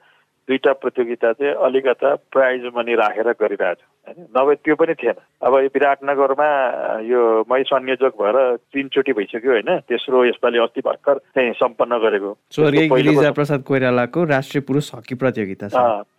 दुईवटा 0.49 0.73
प्रतियोगिता 0.83 1.33
चाहिँ 1.33 1.55
अलिकता 1.55 2.15
प्राइज 2.33 2.63
मनी 2.77 2.95
राखेर 2.99 3.31
गरिरहेछ। 3.41 3.79
होइन? 3.79 4.27
नभए 4.37 4.55
त्यो 4.65 4.75
पनि 4.75 4.95
थिएन। 4.99 5.19
अब 5.47 5.55
यो 5.55 5.69
विराटनगरमा 5.75 6.49
यो 7.07 7.21
मै 7.51 7.63
संयोजक 7.63 8.13
भएर 8.19 8.37
तिनचोटि 8.75 9.13
भइसक्यो 9.13 9.53
होइन? 9.53 9.71
तेस्रो 9.87 10.25
यसपालि 10.25 10.59
अस्ति 10.59 10.81
भर्खर 10.87 11.19
चाहिँ 11.35 11.53
सम्पन्न 11.63 11.99
गरेको 12.03 12.31
प्रसाद 13.33 13.63
कोइरालाको 13.63 14.25
राष्ट्रिय 14.25 14.63
पुरुष 14.67 14.91
हकी 14.95 15.15
प्रतियोगिता 15.15 15.69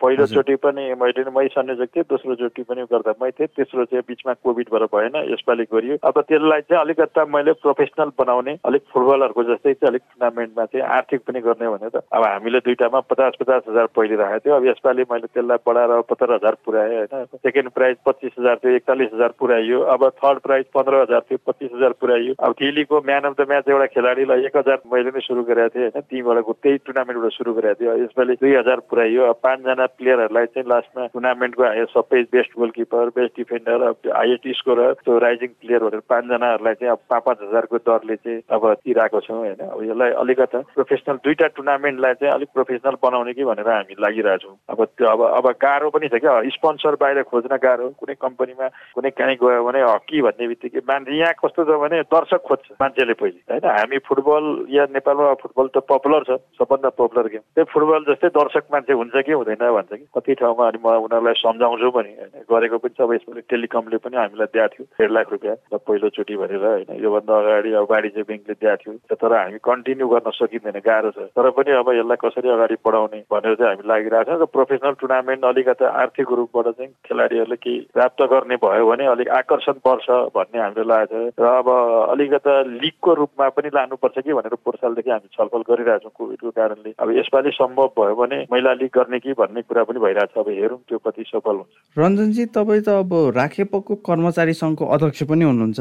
पहिलोचोटि 0.00 0.56
पनि 0.64 0.84
मैले 0.96 1.30
मै 1.30 1.46
संयोजक 1.52 1.88
थिएँ 1.96 2.04
दोस्रोचोटि 2.10 2.62
पनि 2.64 2.82
गर्दा 2.92 3.14
मै 3.22 3.30
थिएँ 3.30 3.48
तेस्रो 3.56 3.84
चाहिँ 3.84 4.04
बिचमा 4.08 4.32
कोभिड 4.40 4.68
भएर 4.72 4.84
भएन 4.88 5.20
यसपालि 5.32 5.64
गरियो। 5.72 5.96
अब 6.02 6.20
त्यसलाई 6.20 6.60
चाहिँ 6.64 6.80
अलिकता 6.80 7.24
मैले 7.28 7.52
प्रोफेसनल 7.60 8.16
बनाउने 8.18 8.56
अलिक 8.64 8.82
फुटबलहरूको 8.92 9.44
जस्तै 9.44 9.72
चाहिँ 9.74 9.90
अलिक 9.92 10.02
टुर्नामेन्टमा 10.08 10.64
चाहिँ 10.64 10.86
आर्थिक 10.96 11.20
पनि 11.28 11.40
गर्ने 11.44 11.68
भनेर। 11.76 12.00
अब 12.00 12.24
हामीले 12.24 12.58
दुइटामा 12.64 13.00
पचास 13.12 13.32
पचास 13.40 13.62
हजार 13.68 13.86
पहिले 13.96 14.13
राखेको 14.16 14.44
थियो। 14.44 14.56
अब 14.56 14.66
यसपालि 14.66 15.04
मैले 15.10 15.26
त्यसलाई 15.26 15.58
बढाएर 15.66 16.00
पचास 16.10 16.30
हजार 16.30 16.56
पुऱ्याएँ 16.64 16.96
होइन। 16.96 17.24
सेकेन्ड 17.36 17.70
प्राइज 17.70 17.96
पच्चिस 18.06 18.32
हजार 18.38 18.56
थियो 18.64 18.74
एकचालिस 18.74 19.10
हजार 19.14 19.32
पुऱ्याइयो। 19.38 19.80
अब 19.94 20.08
थर्ड 20.18 20.38
प्राइज 20.46 20.64
पन्ध्र 20.74 21.02
हजार 21.02 21.20
थियो 21.30 21.38
पच्चिस 21.46 21.70
हजार 21.74 21.92
पुऱ्याइयो। 22.00 22.34
अब 22.38 22.52
केलीको 22.58 23.00
म्यान 23.06 23.22
अफ 23.24 23.34
द 23.40 23.48
म्याच 23.48 23.68
एउटा 23.68 23.86
खेलाडीलाई 23.94 24.44
एक 24.44 24.56
हजार 24.56 24.78
मैले 24.92 25.10
नै 25.10 25.20
सुरु 25.20 25.42
गरेको 25.44 25.74
थिएँ 25.74 25.88
होइन। 25.88 26.06
टिमबाट 26.10 26.44
त्यही 26.62 26.78
टुर्नामेन्टबाट 26.86 27.32
सुरु 27.32 27.54
गरेको 27.54 27.80
थियो। 27.80 27.96
यसपालि 28.04 28.34
दुई 28.40 28.54
हजार 28.54 28.80
पुऱ्याइयो। 28.90 29.22
अब 29.24 29.38
पाँचजना 29.44 29.86
प्लेयरहरूलाई 29.98 30.46
चाहिँ 30.54 30.68
लास्टमा 30.68 31.06
टुर्नामेन्टको 31.14 31.62
आयो 31.64 31.86
सबै 31.94 32.22
best 32.32 32.52
goalkeeper 32.58 33.08
best 33.16 33.36
defender 33.36 33.82
highest 34.14 34.48
scorer 34.58 34.92
त्यो 35.04 35.18
राइजिङ 35.18 35.48
प्लेयर 35.60 35.82
भनेर 35.84 36.02
पाँचजनाहरूलाई 36.08 36.74
चाहिँ 36.74 36.92
अब 36.92 37.00
पाँच 37.10 37.22
पाँच 37.24 37.38
हजारको 37.42 37.78
दरले 37.88 38.16
चाहिँ 38.16 38.40
अब 38.50 38.62
दिइरहेको 38.74 39.20
छौँ 39.20 39.38
होइन। 39.38 39.60
अब 39.66 39.82
यसलाई 39.84 40.10
अलिकता 40.22 40.58
प्रोफेसनल 40.74 41.16
दुईवटा 41.24 41.46
टुर्नामेन्टलाई 41.56 42.14
चाहिँ 42.14 42.34
अलिक 42.34 42.48
प्रोफेसनल 42.54 42.96
बनाउने 43.02 43.32
कि 43.34 43.44
भनेर 43.44 43.68
हामी 43.68 43.94
लागिरहेछौँ 44.04 44.56
अब 44.70 44.84
त्यो 44.84 45.08
अब 45.08 45.20
अब 45.38 45.46
गाह्रो 45.64 45.90
पनि 45.90 46.08
छ 46.08 46.20
क्या। 46.20 46.34
स्पोन्सर 46.54 46.94
बाहिर 47.00 47.22
खोज्न 47.30 47.56
गाह्रो। 47.56 47.88
कुनै 48.00 48.14
कम्पनीमा 48.20 48.66
कुनै 48.94 49.10
काहीँ 49.18 49.36
गयो 49.40 49.64
भने 49.64 49.80
हकी 49.82 50.22
भन्ने 50.22 50.48
बित्तिकै 50.48 50.80
मान्छे 50.84 51.16
यहाँ 51.16 51.34
कस्तो 51.40 51.64
छ 51.64 51.78
भने 51.82 52.02
दर्शक 52.12 52.42
खोज्छ 52.48 52.66
मान्छेले 52.80 53.14
पहिले। 53.20 53.40
होइन 53.50 53.64
हामी 53.64 53.98
फुटबल 54.04 54.44
या 54.70 54.84
नेपालमा 54.92 55.32
फुटबल 55.42 55.66
त 55.74 55.84
पपुलर 55.88 56.22
छ 56.28 56.38
सबभन्दा 56.58 56.88
पपुलर 56.98 57.26
गेम। 57.32 57.44
त्यही 57.54 57.70
फुटबल 57.72 58.00
जस्तै 58.10 58.28
दर्शक 58.38 58.64
मान्छे 58.72 58.92
हुन्छ 58.92 59.14
कि 59.26 59.32
हुँदैन 59.32 59.64
भन्छ 59.64 59.92
कि? 59.92 60.06
कति 60.14 60.34
ठाउँमा 60.40 60.64
अनि 60.68 60.78
म 60.84 60.86
उनीहरूलाई 61.04 61.34
सम्झाउँछु 61.40 61.90
पनि। 61.96 62.12
होइन 62.20 62.44
गरेको 62.50 62.78
पनि 62.78 62.94
छ। 62.94 63.00
अब 63.04 63.12
यसपालि 63.14 63.42
टेलिकमले 63.50 63.98
पनि 64.04 64.16
हामीलाई 64.16 64.48
दिएको 64.54 64.68
थियो। 64.74 64.84
डेढ 64.98 65.10
लाख 65.16 65.26
रुपियाँ 65.32 65.56
र 65.72 65.76
पहिलोचोटि 65.86 66.34
भनेर 66.36 66.64
होइन 66.64 66.90
योभन्दा 67.04 67.34
अगाडि 67.38 67.70
अब 67.74 67.86
वाणिज्य 67.90 68.22
ब्याङ्कले 68.28 68.54
दिएको 68.60 68.76
थियो। 68.82 69.16
तर 69.16 69.32
हामी 69.34 69.58
कन्टिन्यू 69.64 70.06
गर्न 70.08 70.30
सकिँदैन 70.34 70.78
गाह्रो 70.84 71.10
छ। 71.16 71.18
तर 71.36 71.50
पनि 71.56 71.70
अब 71.80 71.88
यसलाई 71.94 72.18
कसरी 72.24 72.48
अगाडि 72.50 72.76
बढाउने 72.84 73.20
भनेर 73.30 73.54
चाहिँ 73.54 73.70
हामी 73.70 73.88
लागिरहेको 73.94 74.30
छौँ 74.30 74.40
र 74.42 74.50
प्रोफेसनल 74.50 74.94
टुर्नामेन्ट 75.00 75.44
अलिकता 75.44 75.86
आर्थिक 76.02 76.28
रूपबाट 76.42 76.66
चाहिँ 76.74 76.90
खेलाडीहरूले 77.06 77.56
केही 77.62 77.78
प्राप्त 77.94 78.22
गर्ने 78.34 78.56
भयो 78.58 78.86
भने 78.90 79.04
अलिक 79.14 79.28
आकर्षण 79.40 79.78
पर्छ 79.86 80.06
भन्ने 80.34 80.58
हामीले 80.58 80.84
लागेको 80.90 81.30
छ। 81.30 81.38
र 81.38 81.46
अब 81.62 81.68
अलिकता 82.10 82.54
लिगको 82.82 83.14
रूपमा 83.14 83.48
पनि 83.54 83.68
लानुपर्छ 83.74 84.16
कि 84.18 84.32
भनेर 84.34 84.54
पोहोर 84.54 84.76
सालदेखि 84.82 85.10
हामी 85.10 85.28
छलफल 85.36 85.62
गरिरहेछौँ 85.70 86.12
कोभिडको 86.18 86.50
कारणले। 86.50 86.90
अब 86.98 87.08
यसपालि 87.18 87.50
सम्भव 87.54 87.88
भयो 87.98 88.14
भने 88.14 88.38
महिला 88.52 88.72
लिग 88.80 88.90
गर्ने 88.96 89.18
कि 89.20 89.32
भन्ने 89.38 89.62
कुरा 89.68 89.82
पनि 89.84 89.98
भइरहेछ 90.04 90.38
अब 90.38 90.48
हेरौँ 90.48 90.78
त्यो 90.88 90.98
कति 91.06 91.24
सफल 91.28 91.56
हुन्छ। 91.62 91.72
रञ्जनजी 91.96 92.44
तपाईँ 92.56 92.82
त 92.82 92.88
अब 93.04 93.12
राखेपको 93.36 93.94
कर्मचारी 94.08 94.54
सङ्घको 94.54 94.84
अध्यक्ष 94.94 95.22
पनि 95.30 95.44
हुनुहुन्छ। 95.44 95.80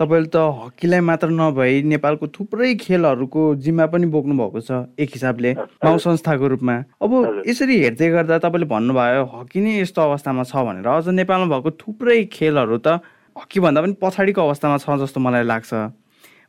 तपाईँले 0.00 0.30
त 0.34 0.36
हकीलाई 0.62 1.00
मात्र 1.00 1.28
नभई 1.30 1.82
नेपालको 1.92 2.26
थुप्रै 2.36 2.74
खेलहरूको 2.82 3.42
जिम्मा 3.62 3.86
पनि 3.92 4.06
बोक्नु 4.14 4.34
भएको 4.34 4.60
छ 4.60 4.70
एक 4.98 5.10
हिसाबले 5.14 5.52
गाउँ 5.84 5.98
संस्थाको 5.98 6.46
रूपमा। 6.52 6.76
अब 7.02 7.12
यसरी 7.52 7.74
हेर्दै 7.84 8.08
गर्दा 8.16 8.38
तपाईँले 8.40 8.66
भन्नुभयो 8.72 9.22
हकी 9.36 9.60
नै 9.60 9.72
यस्तो 9.84 10.00
अवस्थामा 10.02 10.42
छ 10.48 10.56
भनेर। 10.66 10.88
अझ 10.88 11.08
नेपालमा 11.12 11.46
भएको 11.52 11.70
थुप्रै 11.76 12.20
खेलहरू 12.32 12.78
त 12.80 13.04
हकीभन्दा 13.36 13.80
पनि 13.82 13.94
पछाडिको 14.00 14.40
अवस्थामा 14.40 14.76
छ 14.80 14.96
जस्तो 15.04 15.20
मलाई 15.20 15.44
लाग्छ। 15.44 15.72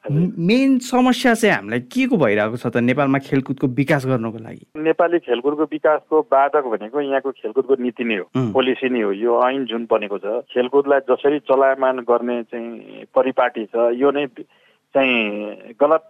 मेन 0.04 0.84
समस्या 0.84 1.34
चाहिँ 1.34 1.56
हामीलाई 1.56 1.80
के 1.88 2.06
को 2.12 2.16
भइरहेको 2.20 2.58
छ 2.60 2.68
त 2.68 2.84
नेपालमा 2.84 3.20
खेलकुदको 3.24 3.68
विकास 3.72 4.04
गर्नको 4.04 4.40
लागि? 4.44 4.66
नेपाली 4.76 5.20
खेलकुदको 5.24 5.64
विकासको 5.72 6.22
बाधक 6.28 6.64
भनेको 6.68 7.02
यहाँको 7.02 7.32
खेलकुदको 7.32 7.74
नीति 7.80 8.04
नै 8.04 8.18
हो। 8.20 8.28
पोलिसी 8.52 8.90
नै 8.92 9.00
हो। 9.00 9.12
यो 9.16 9.32
ऐन 9.48 9.64
जुन 9.72 9.88
बनेको 9.88 10.18
छ 10.20 10.44
खेलकुदलाई 10.52 11.08
जसरी 11.08 11.40
चलायमान 11.48 12.04
गर्ने 12.04 12.36
चाहिँ 12.52 13.08
परिपाटी 13.16 13.64
छ 13.72 13.96
यो 13.96 14.12
नै 14.12 14.28
चाहिँ 14.28 15.72
गलत 15.80 16.04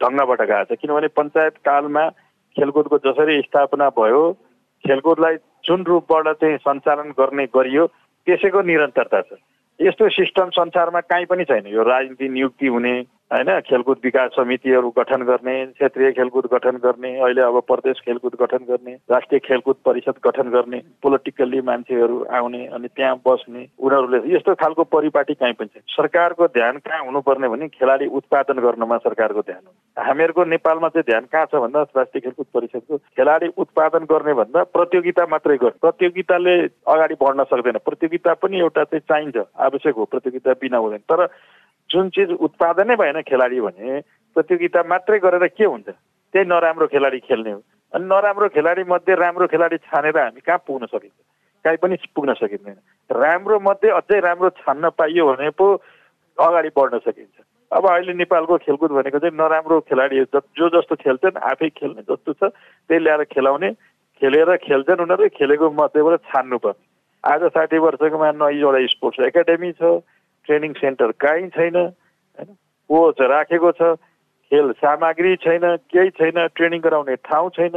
ढङ्गबाट 0.00 0.40
गएको 0.46 0.64
छ। 0.70 0.78
किनभने 0.78 1.08
पञ्चायत 1.18 1.54
कालमा 1.66 2.04
खेलकुदको 2.58 2.98
जसरी 2.98 3.40
स्थापना 3.40 3.88
भयो 3.88 4.32
खेलकुदलाई 4.84 5.36
जुन 5.64 5.82
रूपबाट 5.82 6.28
चाहिँ 6.28 6.56
सञ्चालन 6.56 7.10
गर्ने 7.10 7.46
गरियो 7.46 7.86
त्यसैको 8.26 8.62
निरन्तरता 8.62 9.20
छ। 9.20 9.38
यस्तो 9.80 10.08
सिस्टम 10.08 10.48
संसारमा 10.50 11.00
काहीँ 11.00 11.26
पनि 11.26 11.44
छैन। 11.44 11.66
यो 11.66 11.82
राजनीति 11.82 12.28
नियुक्ति 12.28 12.66
हुने 12.66 12.94
होइन 13.30 13.48
खेलकुद 13.60 13.98
विकास 14.04 14.30
समितिहरू 14.36 14.88
गठन 14.90 15.22
गर्ने 15.22 15.54
क्षेत्रीय 15.66 16.10
खेलकुद 16.12 16.46
गठन 16.52 16.76
गर्ने 16.84 17.10
अहिले 17.18 17.42
अब 17.42 17.58
प्रदेश 17.66 18.00
खेलकुद 18.04 18.32
गठन 18.40 18.64
गर्ने 18.68 18.94
राष्ट्रिय 19.10 19.40
खेलकुद 19.44 19.76
परिषद 19.84 20.14
गठन 20.24 20.48
गर्ने 20.50 20.80
पोलिटिकल्ली 21.02 21.60
मान्छेहरू 21.60 22.16
आउने 22.30 22.64
अनि 22.68 22.88
त्यहाँ 22.88 23.14
बस्ने 23.26 23.66
उनीहरूले 23.78 24.18
यस्तो 24.34 24.54
खालको 24.54 24.84
परिपाटी 24.90 25.34
काहीँ 25.34 25.54
पनि 25.54 25.66
छैन। 25.66 25.82
सरकारको 25.88 26.46
ध्यान 26.48 26.78
कहाँ 26.82 27.04
हुनुपर्ने 27.04 27.48
भने 27.48 27.68
खेलाडी 27.68 28.06
उत्पादन 28.18 28.58
गर्नमा 28.66 28.96
सरकारको 28.98 29.40
ध्यान 29.40 29.62
हो। 29.66 30.02
हामीहरूको 30.02 30.44
नेपालमा 30.50 30.88
चाहिँ 30.88 31.06
ध्यान 31.10 31.30
कहाँ 31.32 31.46
छ 31.46 31.62
भन्दा 31.62 31.82
राष्ट्रिय 31.96 32.20
खेलकुद 32.20 32.46
परिषदको 32.54 32.96
खेलाडी 32.98 33.52
उत्पादन 33.56 34.10
गर्ने 34.10 34.34
भन्दा 34.42 34.62
प्रतियोगिता 34.74 35.26
मात्रै 35.30 35.56
गर्ने 35.62 35.78
प्रतियोगिताले 35.86 36.58
अगाडि 36.88 37.14
बढ्न 37.22 37.44
सक्दैन। 37.54 37.78
प्रतियोगिता 37.86 38.34
पनि 38.42 38.58
एउटा 38.58 38.84
चाहिँ 38.84 39.06
चाहिन्छ 39.08 39.46
आवश्यक 39.70 39.94
हो। 39.94 40.04
प्रतियोगिता 40.10 40.58
बिना 40.60 40.78
हुँदैन। 40.78 41.06
तर 41.06 41.26
जुन 41.90 42.08
चिज 42.14 42.30
उत्पादनै 42.38 42.96
भएन 42.96 43.20
खेलाडी 43.26 43.60
भने 43.60 44.00
प्रतियोगिता 44.36 44.82
मात्रै 44.86 45.18
गरेर 45.18 45.46
के 45.48 45.64
हुन्छ? 45.64 45.88
त्यही 46.34 46.44
नराम्रो 46.46 46.86
खेलाडी 46.86 47.18
खेल्ने 47.26 47.50
हो। 47.50 47.60
अनि 47.92 48.04
नराम्रो 48.06 48.48
खेलाडी 48.54 48.82
मध्ये 48.86 49.14
राम्रो 49.14 49.46
खेलाडी 49.50 49.76
छानेर 49.90 50.18
हामी 50.18 50.40
कहाँ 50.40 50.62
पुग्न 50.66 50.86
सकिन्छ? 50.86 51.18
कहीँ 51.64 51.76
पनि 51.82 51.96
पुग्न 52.14 52.34
सकिँदैन। 52.38 52.78
राम्रो 53.10 53.58
मध्ये 53.60 53.90
अझै 53.90 54.20
राम्रो 54.20 54.48
छान्न 54.62 54.88
पाइयो 54.94 55.26
भने 55.26 55.50
पो 55.58 55.66
अगाडि 56.38 56.70
बढ्न 56.76 56.98
सकिन्छ। 57.02 57.36
अब 57.70 57.86
अहिले 57.86 58.12
नेपालको 58.14 58.56
खेलकुद 58.66 58.90
भनेको 58.90 59.18
चाहिँ 59.18 59.36
नराम्रो 59.36 59.80
खेलाडी 59.90 60.24
जो 60.30 60.68
जस्तो 60.70 60.94
खेल्छन् 60.94 61.42
आफै 61.50 61.68
खेल्ने 61.74 62.02
जस्तो 62.06 62.32
छ। 62.32 62.42
त्यही 62.88 63.00
ल्याएर 63.02 63.24
खेलाउने 63.34 63.70
खेलेर 64.22 64.56
खेल्छन् 64.62 65.02
उनीहरू 65.02 65.28
खेलेको 65.34 65.70
मध्येबाट 65.74 66.20
छान्नुपर्ने। 66.30 66.84
आज 67.24 67.42
साठी 67.50 67.78
वर्षकोमा 67.78 68.30
नैवटा 68.32 68.86
स्पोर्ट्स 68.86 69.20
एकाडेमी 69.26 69.72
छ। 69.72 69.82
ट्रेनिङ 70.46 70.72
सेन्टर 70.80 71.10
कहीँ 71.20 71.48
छैन 71.48 71.76
होइन? 71.76 72.54
कोच 72.90 73.20
राखेको 73.30 73.72
छ 73.72 73.94
खेल 74.52 74.72
सामग्री 74.78 75.34
छैन 75.36 75.64
केही 75.94 76.10
छैन 76.10 76.46
ट्रेनिङ 76.56 76.80
गराउने 76.82 77.16
ठाउँ 77.28 77.50
छैन। 77.56 77.76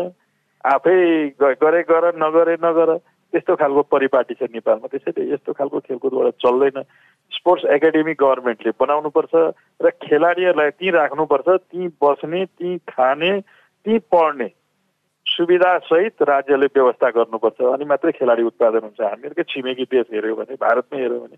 आफै 0.63 0.97
गरे 1.41 1.81
गर 1.83 2.05
नगरे 2.17 2.55
नगर 2.63 2.97
त्यस्तो 3.33 3.55
खालको 3.55 3.81
परिपाटी 3.93 4.33
छ 4.33 4.49
नेपालमा। 4.53 4.87
त्यसैले 4.87 5.29
यस्तो 5.33 5.53
खालको 5.53 5.79
खेलकुदबाट 5.87 6.33
चल्दैन। 6.41 6.81
स्पोर्ट्स 7.31 7.65
एकाडेमी 7.75 8.13
गभर्मेन्टले 8.13 8.71
बनाउनुपर्छ 8.79 9.33
र 9.81 9.89
खेलाडीहरूलाई 10.01 10.69
त्यहीँ 10.69 10.93
राख्नुपर्छ। 10.93 11.47
त्यहीँ 11.47 11.89
बस्ने 12.01 12.45
त्यहीँ 12.45 12.77
खाने 12.89 13.31
त्यहीँ 13.41 13.99
पढ्ने 14.11 14.49
सुविधासहित 15.25 16.21
राज्यले 16.29 16.67
व्यवस्था 16.75 17.09
गर्नुपर्छ। 17.17 17.59
अनि 17.73 17.85
मात्रै 17.85 18.11
खेलाडी 18.17 18.43
उत्पादन 18.43 18.85
हुन्छ। 18.87 19.01
हामीहरूकै 19.01 19.43
छिमेकी 19.49 19.85
देश 19.91 20.07
हेऱ्यो 20.13 20.35
भने 20.35 20.55
भारतमै 20.61 20.99
हेऱ्यो 21.01 21.19
भने 21.19 21.37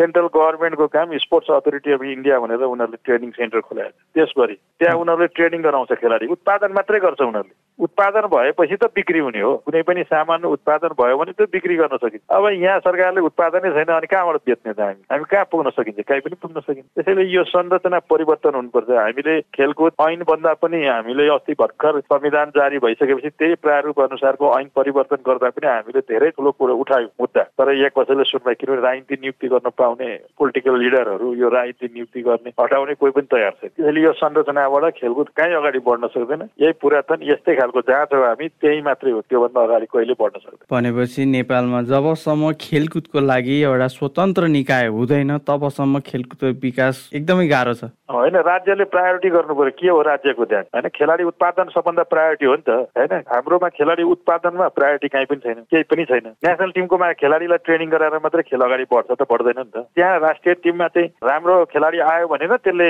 सेन्ट्रल 0.00 0.26
गभर्मेन्टको 0.34 0.86
काम 0.96 1.16
स्पोर्ट्स 1.24 1.50
अथोरिटी 1.52 1.92
अफ 1.92 2.02
इन्डिया 2.16 2.38
भनेर 2.40 2.62
उनीहरूले 2.72 3.02
ट्रेनिङ 3.04 3.30
सेन्टर 3.38 3.60
खोलाएको 3.60 3.90
छ 3.90 4.18
त्यसभरि 4.18 4.54
त्यहाँ 4.80 5.00
उनीहरूले 5.00 5.26
ट्रेनिङ 5.36 5.62
गराउँछ 5.62 5.92
खेलाडी। 6.00 6.26
उत्पादन 6.36 6.72
मात्रै 6.72 7.00
गर्छ 7.00 7.20
उनीहरूले। 7.20 7.58
उत्पादन 7.78 8.26
भएपछि 8.32 8.76
त 8.76 8.84
बिक्री 8.96 9.18
हुने 9.18 9.40
हो। 9.40 9.52
कुनै 9.64 9.82
पनि 9.88 10.02
सामान 10.04 10.44
उत्पादन 10.44 10.92
भयो 11.00 11.16
भने 11.18 11.32
त 11.32 11.48
बिक्री 11.52 11.76
गर्न 11.76 11.96
सकिन्छ। 11.96 12.24
अब 12.28 12.44
यहाँ 12.52 12.78
सरकारले 12.86 13.20
उत्पादनै 13.28 13.70
छैन 13.76 13.92
अनि 13.96 14.06
कहाँबाट 14.06 14.36
बेच्ने 14.46 14.72
त 14.72 14.80
हामी? 14.80 15.00
हामी 15.12 15.24
कहाँ 15.30 15.44
पुग्न 15.52 15.70
सकिन्छ? 15.76 16.00
कहीँ 16.08 16.20
पनि 16.20 16.36
पुग्न 16.42 16.60
सकिन्छ। 16.60 16.86
त्यसैले 16.96 17.24
यो 17.32 17.44
संरचना 17.52 17.98
परिवर्तन 18.12 18.54
हुनुपर्छ। 18.54 18.90
हामीले 18.90 19.40
खेलकुद 19.56 19.92
ऐनभन्दा 20.00 20.52
पनि 20.60 20.84
हामीले 20.86 21.28
अस्ति 21.36 21.52
भर्खर 21.60 22.00
संविधान 22.04 22.52
जारी 22.56 22.78
भइसकेपछि 22.84 23.30
त्यही 23.30 23.54
प्रारूप 23.64 24.00
अनुसारको 24.00 24.52
ऐन 24.60 24.68
परिवर्तन 24.76 25.24
गर्दा 25.28 25.50
पनि 25.56 25.68
हामीले 25.68 26.00
धेरै 26.12 26.30
ठुलो 26.36 26.50
कुरो 26.60 26.76
उठायौँ 26.84 27.12
मुद्दा। 27.20 27.42
तर 27.56 27.72
यहाँ 27.72 27.96
कसैले 27.96 28.24
सुनवाई 28.28 28.60
किनभने 28.60 28.82
राजनीति 28.82 29.20
नियुक्ति 29.20 29.48
गर्न 29.48 29.68
बोलाउने 29.90 30.16
पोलिटिकल 30.38 30.78
लिडरहरू 30.78 31.34
यो 31.34 31.48
राजनीति 31.48 31.86
नियुक्ति 31.94 32.20
गर्ने 32.22 32.50
हटाउने 32.60 32.94
कोही 32.94 33.12
पनि 33.12 33.26
तयार 33.30 33.52
छ 33.52 33.64
त्यसैले 33.66 34.00
यो 34.00 34.12
संरचनाबाट 34.12 34.84
खेलकुद 34.96 35.28
कहीँ 35.36 35.54
अगाडि 35.54 35.78
बढ्न 35.86 36.06
सक्दैन। 36.14 36.42
यही 36.62 36.72
पुरातन 36.82 37.18
यस्तै 37.22 37.54
खालको 37.56 37.80
जहाँ 37.90 38.06
छ 38.06 38.14
हामी 38.14 38.48
त्यही 38.60 38.80
मात्रै 38.82 39.10
हो। 39.10 39.20
त्योभन्दा 39.20 39.60
अगाडि 39.60 39.86
कहिले 39.90 40.14
बढ्न 40.20 40.38
सक्दैन। 40.38 40.66
भनेपछि 40.70 41.24
नेपालमा 41.26 41.80
जबसम्म 41.90 42.52
खेलकुदको 42.60 43.20
लागि 43.20 43.56
एउटा 43.62 43.88
स्वतन्त्र 43.98 44.46
निकाय 44.56 44.86
हुँदैन 44.88 45.36
तबसम्म 45.42 46.00
खेलकुदको 46.06 46.46
विकास 46.62 46.96
एकदमै 47.14 47.46
गाह्रो 47.48 47.74
छ। 47.74 47.90
होइन 48.10 48.36
राज्यले 48.42 48.84
प्रायोरिटी 48.90 49.28
गर्नु 49.30 49.54
पर्यो 49.54 49.74
के 49.78 49.88
हो 49.88 50.00
राज्यको 50.02 50.44
ध्यान? 50.44 50.64
होइन 50.74 50.88
खेलाडी 50.94 51.24
उत्पादन 51.24 51.66
सबभन्दा 51.74 52.02
प्रायोरिटी 52.10 52.46
हो 52.46 52.54
नि 52.54 52.64
त। 52.66 52.70
होइन 52.94 53.12
हाम्रोमा 53.30 53.68
खेलाडी 53.70 54.02
उत्पादनमा 54.14 54.68
प्रायोरिटी 54.78 55.08
काहीँ 55.08 55.26
पनि 55.30 55.40
छैन 55.44 55.62
केही 55.70 55.82
पनि 55.90 56.04
छैन। 56.10 56.26
नेसनल 56.46 56.70
टिमकोमा 56.74 57.12
खेलाडीलाई 57.22 57.64
ट्रेनिङ 57.66 57.88
गराएर 57.90 58.18
मात्रै 58.24 58.42
खेल 58.50 58.60
अगाडि 58.60 58.84
बढ्छ 58.90 59.10
त 59.14 59.22
बढ्दैन 59.30 59.62
नि 59.70 59.82
त 59.82 59.86
त्यहाँ 59.94 60.18
राष्ट्रिय 60.18 60.54
टिममा 60.66 60.86
चाहिँ 60.90 61.08
राम्रो 61.22 61.64
खेलाडी 61.70 61.98
आयो 62.02 62.26
भने 62.26 62.46
न 62.50 62.56
त्यसले 62.58 62.88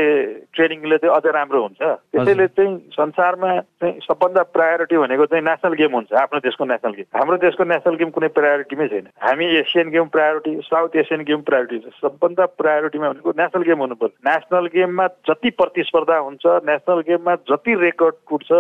ट्रेनिङले 0.57 0.97
चाहिँ 0.97 1.15
अझै 1.17 1.31
राम्रो 1.37 1.61
हुन्छ। 1.61 1.81
त्यसैले 2.17 2.47
चाहिँ 2.57 2.73
संसारमा 2.97 3.51
चाहिँ 3.61 4.01
सबभन्दा 4.09 4.43
प्रायोरिटी 4.57 4.97
भनेको 4.97 5.27
चाहिँ 5.29 5.45
नेसनल 5.45 5.75
गेम 5.77 5.93
हुन्छ 5.93 6.13
आफ्नो 6.25 6.41
देशको 6.41 6.65
नेसनल 6.65 6.93
गेम। 6.97 7.09
हाम्रो 7.19 7.37
देशको 7.45 7.65
नेसनल 7.69 7.97
गेम 8.01 8.11
कुनै 8.17 8.29
प्रायोरिटीमै 8.33 8.89
छैन। 8.89 9.07
हामी 9.21 9.47
Asian 9.61 9.89
game 9.91 10.07
priority 10.15 10.53
South 10.65 10.97
Asian 11.05 11.21
game 11.29 11.41
priority 11.49 11.79
सबभन्दा 12.01 12.47
प्रायोरिटीमा 12.57 13.09
भनेको 13.13 13.31
नेसनल 13.37 13.63
गेम 13.69 13.79
हुनुपर्छ 13.85 14.13
नेसनल 14.27 14.67
गेममा 14.75 15.07
जति 15.29 15.51
प्रतिस्पर्धा 15.61 16.19
हुन्छ 16.19 16.45
नेसनल 16.71 17.01
गेममा 17.09 17.35
जति 17.51 17.75
रेकर्ड 17.85 18.15
टुट्छ 18.31 18.51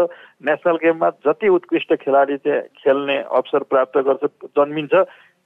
नेसनल 0.48 0.76
गेममा 0.82 1.08
जति 1.26 1.48
उत्कृष्ट 1.56 1.94
खेलाडी 2.02 2.36
चाहिँ 2.44 2.62
खेल्ने 2.82 3.16
अवसर 3.20 3.62
प्राप्त 3.70 3.98
गर्छ 4.08 4.24
जन्मिन्छ 4.58 4.94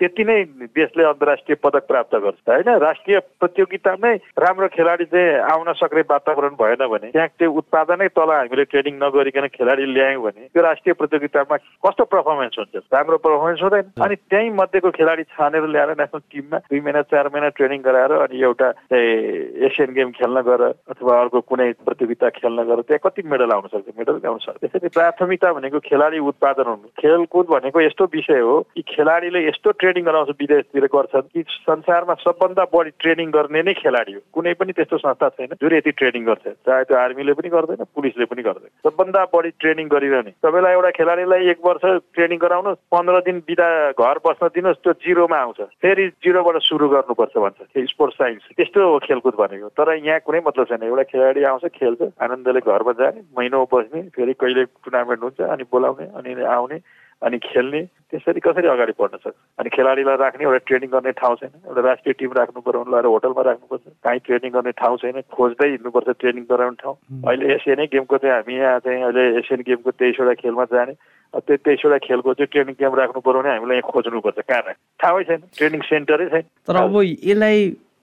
त्यति 0.00 0.24
नै 0.24 0.42
देशले 0.74 1.04
अन्तर्राष्ट्रिय 1.04 1.56
पदक 1.62 1.86
प्राप्त 1.86 2.14
गर्छ 2.24 2.38
होइन? 2.48 2.68
राष्ट्रिय 2.82 3.18
प्रतियोगितामै 3.40 4.14
राम्रो 4.38 4.68
खेलाडी 4.74 5.04
चाहिँ 5.04 5.38
आउन 5.54 5.72
सक्ने 5.78 6.02
वातावरण 6.10 6.54
भएन 6.58 6.82
भने 6.92 7.10
त्यहाँ 7.14 7.28
त्यो 7.38 7.50
उत्पादनै 7.60 8.08
तल 8.18 8.30
हामीले 8.30 8.64
ट्रेनिङ 8.64 8.94
नगरिकन 9.02 9.46
खेलाडी 9.54 9.84
ल्यायौँ 9.94 10.22
भने 10.22 10.42
त्यो 10.50 10.62
राष्ट्रिय 10.62 10.94
प्रतियोगितामा 10.98 11.56
कस्तो 11.86 12.04
पर्फर्मेन्स 12.14 12.58
हुन्छ? 12.58 12.74
राम्रो 12.94 13.16
पर्फर्मेन्स 13.22 13.62
हुँदैन। 13.62 13.86
अनि 14.04 14.14
त्यही 14.30 14.48
मध्येको 14.60 14.90
खेलाडी 14.98 15.22
छानेर 15.30 15.64
ल्याएर 15.70 15.90
नेसनल 16.00 16.22
टिममा 16.32 16.58
दुई 16.58 16.80
महिना 16.80 17.02
चार 17.12 17.28
महिना 17.34 17.48
ट्रेनिङ 17.54 17.80
गराएर 17.86 18.12
अनि 18.24 18.42
एउटा 18.42 18.68
एसियन 18.90 19.90
गेम 19.94 20.10
खेल्न 20.18 20.40
गएर 20.48 20.62
अथवा 20.90 21.20
अर्को 21.20 21.40
कुनै 21.40 21.70
प्रतियोगिता 21.86 22.28
खेल्न 22.42 22.62
गएर 22.66 22.80
त्यहाँ 22.82 23.02
कति 23.06 23.22
मेडल 23.30 23.50
आउन 23.52 23.66
सक्छ? 23.70 23.88
मेडल 23.98 24.16
ल्याउन 24.18 24.38
सक्छ। 24.42 24.58
त्यसैले 24.60 24.88
प्राथमिकता 24.90 25.52
भनेको 25.52 25.78
खेलाडी 25.86 26.18
उत्पादन 26.18 26.66
हुनु। 26.66 26.88
खेलकुद 26.98 27.46
भनेको 27.46 27.80
यस्तो 27.80 28.04
विषय 28.14 28.40
हो 28.40 28.60
कि 28.74 28.82
खेलाडीले 28.88 29.46
यस्तो 29.48 29.72
ट्रेनिङ 29.84 30.04
गराउँछ 30.04 30.28
विदेशतिर 30.40 30.84
गर्छन्। 30.96 31.28
कि 31.34 31.44
संसारमा 31.68 32.14
सबभन्दा 32.24 32.64
बढी 32.72 32.90
ट्रेनिङ 33.00 33.28
गर्ने 33.30 33.62
नै 33.62 33.72
खेलाडी 33.76 34.12
हो। 34.12 34.20
कुनै 34.32 34.52
पनि 34.56 34.72
त्यस्तो 34.72 34.96
संस्था 34.96 35.28
छैन 35.28 35.52
जसले 35.60 35.76
यति 35.76 35.92
ट्रेनिङ 36.00 36.24
गर्छ। 36.24 36.44
चाहे 36.66 36.84
त्यो 36.88 36.96
आर्मीले 36.96 37.32
पनि 37.36 37.48
गर्दैन 37.48 37.84
पुलिसले 37.84 38.24
पनि 38.24 38.42
गर्दैन। 38.48 38.72
सबभन्दा 38.88 39.24
बढी 39.34 39.50
ट्रेनिङ 39.60 39.86
गरिरहने। 39.88 40.32
तपाईँलाई 40.40 40.72
एउटा 40.72 40.90
खेलाडीलाई 40.90 41.48
एक 41.52 41.60
वर्ष 41.66 41.84
ट्रेनिङ 42.16 42.38
गराउनु 42.38 42.74
पन्ध्र 42.88 43.20
दिन 43.28 43.38
बिदा 43.44 43.68
घर 43.92 44.16
बस्न 44.24 44.48
दिनुहोस् 44.56 44.82
त्यो 44.82 44.92
जिरोमा 45.04 45.36
आउँछ। 45.36 45.60
फेरि 45.84 46.04
जिरोबाट 46.24 46.56
सुरु 46.64 46.88
गर्नुपर्छ 46.88 47.36
भन्छ। 47.44 47.60
स्पोर्ट्स 47.92 48.16
साइन्स 48.16 48.42
त्यस्तो 48.56 48.80
हो 48.88 48.98
खेलकुद 49.04 49.34
भनेको। 49.36 49.68
तर 49.68 49.88
यहाँ 50.00 50.20
कुनै 50.24 50.40
मतलब 50.48 50.64
छैन। 50.64 50.82
एउटा 50.88 51.02
खेलाडी 51.12 51.42
आउँछ 51.44 51.64
खेल्छ 51.76 52.02
आनन्दले 52.24 52.60
घरमा 52.64 52.92
जाने 52.92 53.20
महिनौ 53.38 53.64
बस्ने 53.68 54.02
फेरि 54.16 54.32
कहिले 54.32 54.64
टुर्नामेन्ट 54.64 55.22
हुन्छ 55.22 55.40
अनि 55.52 55.64
बोलाउने 55.72 56.06
अनि 56.16 56.32
आउने। 56.56 56.78
अनि 57.22 57.38
खेल्ने 57.38 57.80
त्यसरी 58.10 58.40
कसरी 58.40 58.68
अगाडि 58.68 58.92
बढ्न 58.98 59.16
सक्छ? 59.22 59.36
अनि 59.58 59.68
खेलाडीलाई 59.70 60.16
राख्ने 60.16 60.44
एउटा 60.44 60.60
ट्रेनिङ 60.66 60.90
गर्ने 60.90 61.12
ठाउँ 61.20 61.36
छैन। 61.36 61.52
एउटा 61.66 61.80
राष्ट्रिय 61.88 62.14
टिम 62.18 62.32
राख्नु 62.38 62.60
पर्यो 62.60 62.80
भने 62.84 62.90
लगाएर 62.90 63.06
होटलमा 63.14 63.42
राख्नुपर्छ। 63.42 63.84
काहीँ 64.04 64.20
ट्रेनिङ 64.26 64.50
गर्ने 64.54 64.72
ठाउँ 64.78 64.96
छैन 65.02 65.20
खोज्दै 65.34 65.68
हिँड्नुपर्छ 65.68 66.08
ट्रेनिङ 66.20 66.44
गराउने 66.50 66.78
ठाउँ। 66.82 66.96
अहिले 67.26 67.44
एसियनै 67.54 67.86
गेमको 67.94 68.16
चाहिँ 68.18 68.34
हामी 68.34 68.54
यहाँ 68.54 68.78
चाहिँ 68.84 69.02
अहिले 69.02 69.24
एसियन 69.38 69.60
गेमको 69.66 69.90
तेइसवटा 69.90 70.34
खेलमा 70.42 70.64
जाने। 70.74 70.94
त्यो 71.34 71.56
तेइसवटा 71.66 71.98
खेलको 72.06 72.34
चाहिँ 72.34 72.50
ट्रेनिङ 72.52 72.74
क्याम्प 72.78 72.94
राख्नु 72.98 73.20
पर्यो 73.26 73.40
भने 73.42 73.50
हामीलाई 73.50 73.76
यहाँ 73.78 73.90
खोज्नुपर्छ। 73.90 74.38
कहाँ 74.46 74.74
ठाउँै 75.02 75.24
छैन 75.24 75.40
ट्रेनिङ 75.58 75.80
सेन्टरै 75.90 76.26
छैन। 76.30 76.44
तर 76.66 76.76
अब 76.78 76.94
यसलाई 77.02 77.58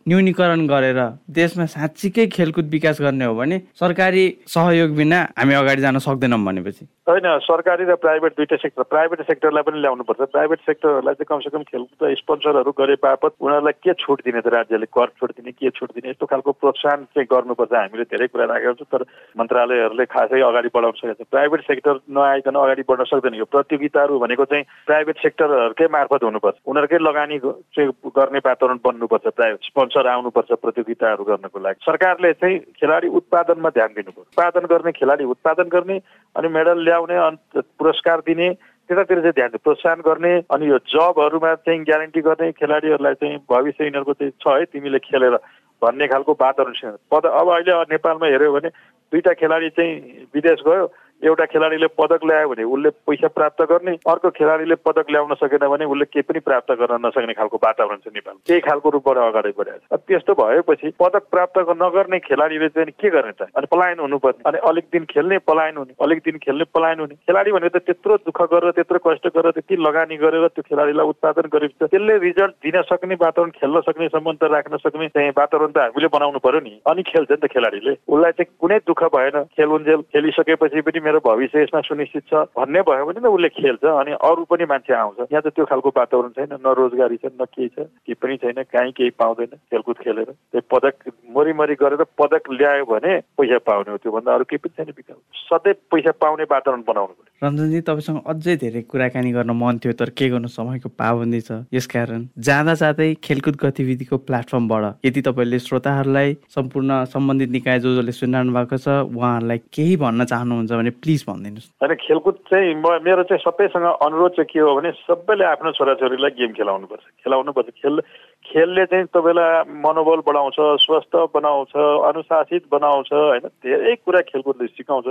न्यूनीकरण 0.07 0.65
गरेर 0.67 0.99
देशमा 1.29 1.65
साँच्चीकै 1.65 2.25
खेलकुद 2.27 2.69
विकास 2.71 3.01
गर्ने 3.01 3.25
हो 3.25 3.35
भने 3.35 3.57
सरकारी 3.79 4.23
सहयोग 4.47 4.95
बिना 4.95 5.19
हामी 5.37 5.53
अगाडि 5.53 5.81
जान 5.81 5.97
सक्दैनौँ 5.99 6.39
भनेपछि। 6.45 6.85
होइन 7.09 7.27
सरकारी 7.43 7.83
र 7.85 7.95
प्राइभेट 8.01 8.33
दुइटै 8.37 8.57
सेक्टर 8.57 8.83
प्राइभेट 8.89 9.21
सेक्टरलाई 9.27 9.63
पनि 9.63 9.79
ल्याउनुपर्छ। 9.81 10.21
प्राइभेट 10.31 10.59
सेक्टरहरूलाई 10.65 11.13
चाहिँ 11.13 11.29
कमसेकम 11.29 11.63
खेलकुद 11.69 12.15
स्पोन्सरहरू 12.17 12.71
गरे 12.71 12.95
बापत 13.03 13.31
उनीहरूलाई 13.41 13.73
के 13.83 13.93
छुट 13.99 14.21
दिने 14.25 14.41
त 14.41 14.47
राज्यले? 14.47 14.85
कर 14.85 15.07
छुट 15.19 15.31
दिने 15.37 15.51
के 15.51 15.69
छुट 15.69 15.91
दिने? 15.91 16.09
यस्तो 16.09 16.25
खालको 16.25 16.51
प्रोत्साहन 16.61 17.03
चाहिँ 17.13 17.27
गर्नुपर्छ। 17.31 17.73
हामीले 17.73 18.03
धेरै 18.09 18.27
कुरा 18.31 18.45
राखेको 18.53 18.73
छौँ 18.79 18.89
तर 18.91 19.01
मन्त्रालयहरूले 19.37 20.05
खासै 20.07 20.41
अगाडि 20.41 20.69
बढाउन 20.75 20.95
सकेको 20.97 21.23
छ 21.23 21.27
प्राइभेट 21.31 21.61
सेक्टर 21.67 21.99
नआइकन 22.09 22.55
अगाडि 22.55 22.83
बढ्न 22.89 23.03
सक्दैन 23.11 23.35
यो 23.41 23.45
प्रतियोगिताहरू 23.49 24.19
भनेको 24.23 24.45
चाहिँ 24.45 24.65
प्राइभेट 24.87 25.17
सेक्टरहरूकै 25.25 25.87
मार्फत 25.91 26.23
हुनुपर्छ। 26.23 26.57
उनीहरूकै 26.65 26.99
लगानी 27.01 27.37
चाहिँ 27.75 27.91
गर्ने 28.07 28.39
वातावरण 28.45 28.77
बन्नुपर्छ 28.85 29.25
प्राइभेट 29.35 29.61
स्पोन्सर 29.91 30.07
आउनुपर्छ 30.07 30.51
प्रतियोगिताहरू 30.63 31.23
गर्नको 31.23 31.59
लागि। 31.59 31.83
सरकारले 31.83 32.31
चाहिँ 32.33 32.57
खेलाडी 32.79 33.07
उत्पादनमा 33.11 33.69
ध्यान 33.69 33.91
दिनुपर्छ। 33.91 34.27
उत्पादन 34.31 34.65
गर्ने 34.71 34.91
खेलाडी 34.91 35.23
उत्पादन 35.23 35.67
गर्ने 35.67 35.97
अनि 36.35 36.47
मेडल 36.47 36.77
ल्याउने 36.87 37.15
अनि 37.19 37.61
पुरस्कार 37.75 38.19
दिने 38.23 38.47
त्यतातिर 38.87 39.19
चाहिँ 39.19 39.35
ध्यान 39.35 39.51
प्रोत्साहन 39.59 39.99
गर्ने 40.07 40.33
अनि 40.47 40.65
यो 40.67 40.77
जबहरूमा 40.87 41.53
चाहिँ 41.67 41.83
ग्यारेन्टी 41.83 42.21
गर्ने 42.21 42.51
खेलाडीहरूलाई 42.55 43.13
चाहिँ 43.19 43.37
भविष्य 43.51 43.83
यिनीहरूको 43.83 44.13
चाहिँ 44.13 44.33
छ 44.39 44.47
है 44.47 44.65
तिमीले 44.71 44.99
खेलेर 45.03 45.35
भन्ने 45.81 46.07
खालको 46.07 46.31
वातावरण 46.39 46.95
पद 47.11 47.25
अब 47.25 47.47
अहिले 47.51 47.75
नेपालमा 47.91 48.27
हेऱ्यो 48.31 48.51
भने 48.53 48.69
दुईवटा 49.11 49.33
खेलाडी 49.33 49.69
चाहिँ 49.75 49.93
विदेश 50.33 50.59
गयो। 50.67 50.85
एउटा 51.21 51.45
खेलाडीले 51.45 51.87
पदक 51.97 52.25
ल्यायो 52.25 52.47
भने 52.49 52.63
उसले 52.63 52.89
पैसा 53.07 53.27
प्राप्त 53.37 53.61
गर्ने 53.71 53.91
अर्को 54.09 54.29
खेलाडीले 54.37 54.75
पदक 54.85 55.11
ल्याउन 55.11 55.33
सकेन 55.41 55.67
भने 55.69 55.85
उसले 55.85 56.05
केही 56.05 56.23
पनि 56.29 56.39
प्राप्त 56.41 56.71
गर्न 56.81 57.05
नसक्ने 57.05 57.33
खालको 57.33 57.57
वातावरण 57.63 57.97
छ 58.01 58.13
नेपाल 58.13 58.35
त्यही 58.47 58.61
खालको 58.67 58.89
रूपबाट 58.89 59.17
अगाडि 59.17 59.51
बढाएको 59.57 59.97
छ। 59.97 60.01
त्यस्तो 60.07 60.33
भएपछि 60.41 60.93
पदक 60.99 61.23
प्राप्त 61.31 61.57
नगर्ने 61.81 62.19
खेलाडीले 62.25 62.69
चाहिँ 62.69 62.93
के 62.97 63.09
गर्ने 63.09 63.33
त? 63.37 63.47
अनि 63.53 63.67
पलायन 63.71 63.99
हुनुपर्ने। 63.99 64.43
अनि 64.49 64.57
अलिक 64.69 64.85
दिन 64.93 65.05
खेल्ने 65.11 65.37
पलायन 65.45 65.77
हुने 65.77 65.93
अलिक 66.01 66.19
दिन 66.25 66.37
खेल्ने 66.41 66.65
पलायन 66.73 66.99
हुने। 66.99 67.15
खेलाडी 67.27 67.51
भनेको 67.51 67.77
त 67.77 67.85
त्यत्रो 67.85 68.17
दुःख 68.25 68.41
गरेर 68.53 68.71
त्यत्रो 68.71 68.99
कष्ट 69.05 69.27
गरेर 69.35 69.51
त्यति 69.51 69.75
लगानी 69.77 70.15
गरेर 70.17 70.47
त्यो 70.47 70.63
खेलाडीलाई 70.69 71.05
उत्पादन 71.05 71.45
गरेपछि 71.53 71.85
त्यसले 71.85 72.17
रिजल्ट 72.17 72.53
दिन 72.65 72.81
सक्ने 72.89 73.15
वातावरण 73.21 73.51
खेल्न 73.59 73.81
सक्ने 73.87 74.07
सम्बन्ध 74.15 74.43
राख्न 74.55 74.77
सक्ने 74.81 75.07
चाहिँ 75.13 75.31
वातावरण 75.37 75.71
त 75.71 75.77
हामीले 75.85 76.07
बनाउनु 76.17 76.39
पर्यो 76.39 76.59
नि। 76.65 76.73
अनि 76.89 77.01
खेल्छ 77.03 77.31
नि 77.31 77.37
त 77.37 77.51
खेलाडीले। 77.53 77.93
उसलाई 78.09 78.31
चाहिँ 78.31 78.51
कुनै 78.57 78.77
दुःख 78.89 79.03
भएन। 79.13 79.37
खेलुन्जेल 79.53 80.01
खेलिसकेपछि 80.13 80.81
पनि 80.81 80.99
मेरो 81.11 81.19
भविष्य 81.27 81.61
यसमा 81.61 81.79
सुनिश्चित 81.83 82.23
छ 82.31 82.47
भन्ने 82.55 82.81
भयो 82.87 83.05
भने 83.05 83.19
त 83.19 83.27
उसले 83.27 83.49
खेल्छ 83.51 83.83
अनि 83.83 84.11
अरू 84.15 84.43
पनि 84.47 84.63
मान्छे 84.63 84.93
आउँछ। 84.95 85.27
यहाँ 85.27 85.41
त 85.43 85.51
त्यो 85.51 85.65
खालको 85.67 85.89
वातावरण 85.91 86.29
छैन 86.39 86.55
न 86.55 86.71
रोजगारी 86.71 87.17
छ 87.19 87.35
न 87.35 87.43
केही 87.51 87.67
छ 87.67 87.91
केही 88.07 88.15
पनि 88.15 88.37
छैन 88.39 88.63
कहीँ 88.71 88.91
केही 88.95 89.09
पाउँदैन 89.19 89.51
खेलकुद 89.67 89.97
खेलेर। 89.99 90.31
त्यो 90.55 90.61
पदक 90.71 91.11
मरिमरि 91.35 91.75
गरेर 91.83 92.03
पदक 92.15 92.47
ल्यायो 92.55 92.85
भने 92.87 93.11
पैसा 93.35 93.57
पाउने 93.67 93.91
हो 93.91 93.97
त्योभन्दा 93.99 94.31
अरू 94.31 94.43
केही 94.47 94.63
पनि 94.63 94.73
छैन 94.79 94.93
विकल्प 94.95 95.19
सधैँ 95.51 95.73
पैसा 95.91 96.11
पाउने 96.15 96.43
वातावरण 96.47 96.81
बनाउनु 96.87 97.13
पर्यो। 97.19 97.29
रञ्जनजी 97.43 97.81
तपाईँसँग 97.91 98.19
अझै 98.31 98.55
धेरै 98.63 98.81
कुराकानी 98.87 99.31
गर्न 99.35 99.51
मन 99.51 99.83
थियो 99.83 99.93
तर 99.99 100.09
के 100.15 100.29
गर्नु 100.31 100.47
समयको 100.47 100.89
पाबन्दी 100.95 101.41
छ। 101.41 101.51
यसकारण 101.75 102.21
जाँदा 102.39 102.73
जाँदै 102.79 103.09
खेलकुद 103.19 103.55
गतिविधिको 103.59 104.17
प्लेटफर्मबाट 104.31 105.05
यदि 105.05 105.21
तपाईँले 105.27 105.59
श्रोताहरूलाई 105.67 106.37
सम्पूर्ण 106.55 107.03
सम्बन्धित 107.11 107.49
निकाय 107.51 107.79
जो 107.83 107.95
जसले 107.99 108.11
सुनिरहनु 108.15 108.53
भएको 108.55 108.77
छ 108.77 108.87
उहाँहरूलाई 109.11 109.59
केही 109.73 109.95
भन्न 109.97 110.25
चाहनुहुन्छ 110.31 110.71
भने 110.71 110.89
प्लिज 111.01 111.25
भनिदिनुहोस् 111.27 111.69
होइन 111.81 111.95
खेलकुद 111.97 112.35
चाहिँ 112.49 112.75
म 112.75 112.85
मेरो 113.01 113.23
चाहिँ 113.23 113.41
सबैसँग 113.41 113.85
अनुरोध 114.05 114.31
चाहिँ 114.31 114.49
के 114.53 114.59
हो 114.59 114.75
भने 114.75 114.91
सबैले 115.01 115.45
आफ्नो 115.45 115.71
छोराछोरीलाई 115.71 116.31
गेम 116.37 116.51
खेलाउनुपर्छ। 116.53 117.03
खेलाउनुपर्छ। 117.23 117.69
खेल 117.81 117.99
खेलले 118.45 118.85
चाहिँ 118.85 119.05
तपाईँलाई 119.05 119.81
मनोबल 119.81 120.19
बढाउँछ 120.27 120.57
स्वस्थ 120.85 121.13
बनाउँछ 121.33 121.73
अनुशासित 122.09 122.63
बनाउँछ 122.71 123.09
होइन 123.13 123.45
धेरै 123.65 123.95
कुरा 124.05 124.21
खेलकुदले 124.29 124.67
सिकाउँछ। 124.67 125.07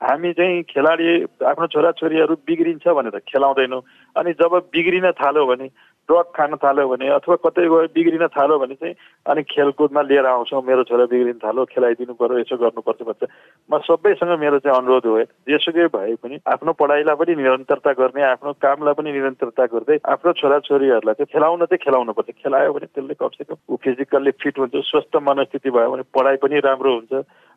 हामी 0.00 0.32
चाहिँ 0.32 0.62
खेलाडी 0.62 1.08
आफ्नो 1.46 1.66
छोराछोरीहरू 1.66 2.34
बिग्रिन्छ 2.46 2.86
भनेर 2.88 3.18
खेलाउँदैनौँ। 3.22 3.82
अनि 4.16 4.32
जब 4.32 4.52
बिग्रिन 4.74 5.10
थाल्यो 5.10 5.46
भने 5.46 5.66
ड्रग 6.08 6.26
खान 6.36 6.54
थाल्यो 6.62 6.88
भने 6.88 7.08
अथवा 7.14 7.36
कतै 7.44 7.62
गयो 7.62 7.86
बिग्रिन 7.94 8.26
थाल्यो 8.34 8.58
भने 8.58 8.74
चाहिँ 8.74 8.94
अनि 9.26 9.42
खेलकुदमा 9.48 10.02
लिएर 10.02 10.26
आउँछौँ 10.26 10.62
मेरो 10.62 10.82
छोरा 10.84 11.04
बिग्रिन 11.12 11.38
थाल्यो 11.44 11.64
खेलाइदिनु 11.72 12.14
पऱ्यो 12.18 12.38
यसो 12.38 12.56
गर्नुपर्छ 12.58 13.02
भन्छ। 13.02 13.22
म 13.70 13.78
सबैसँग 13.86 14.32
मेरो 14.40 14.58
चाहिँ 14.58 14.76
अनुरोध 14.76 15.06
हो 15.06 15.22
जेसुकै 15.46 15.86
भए 15.94 16.14
पनि 16.18 16.40
आफ्नो 16.42 16.72
पढाइलाई 16.74 17.16
पनि 17.16 17.32
निरन्तरता 17.38 17.92
गर्ने 18.02 18.22
आफ्नो 18.34 18.52
कामलाई 18.58 18.94
पनि 18.98 19.12
निरन्तरता 19.12 19.64
गर्दै 19.72 19.98
आफ्नो 20.02 20.32
छोराछोरीहरूलाई 20.42 21.14
चाहिँ 21.14 21.32
खेलाउन 21.32 21.64
चाहिँ 21.70 21.82
खेलाउनुपर्छ। 21.86 22.30
खेलायो 22.42 22.72
भने 22.72 22.86
त्यसले 22.90 23.14
कमसेकम 23.22 23.56
ऊ 23.70 23.76
फिजिकल्ली 23.84 24.30
फिट 24.42 24.58
हुन्छ 24.58 24.74
स्वस्थ 24.90 25.16
मनस्थिति 25.22 25.70
भयो 25.70 25.90
भने 25.92 26.04
पढाइ 26.10 26.36
पनि 26.42 26.58
राम्रो 26.66 26.92
हुन्छ। 26.98 27.12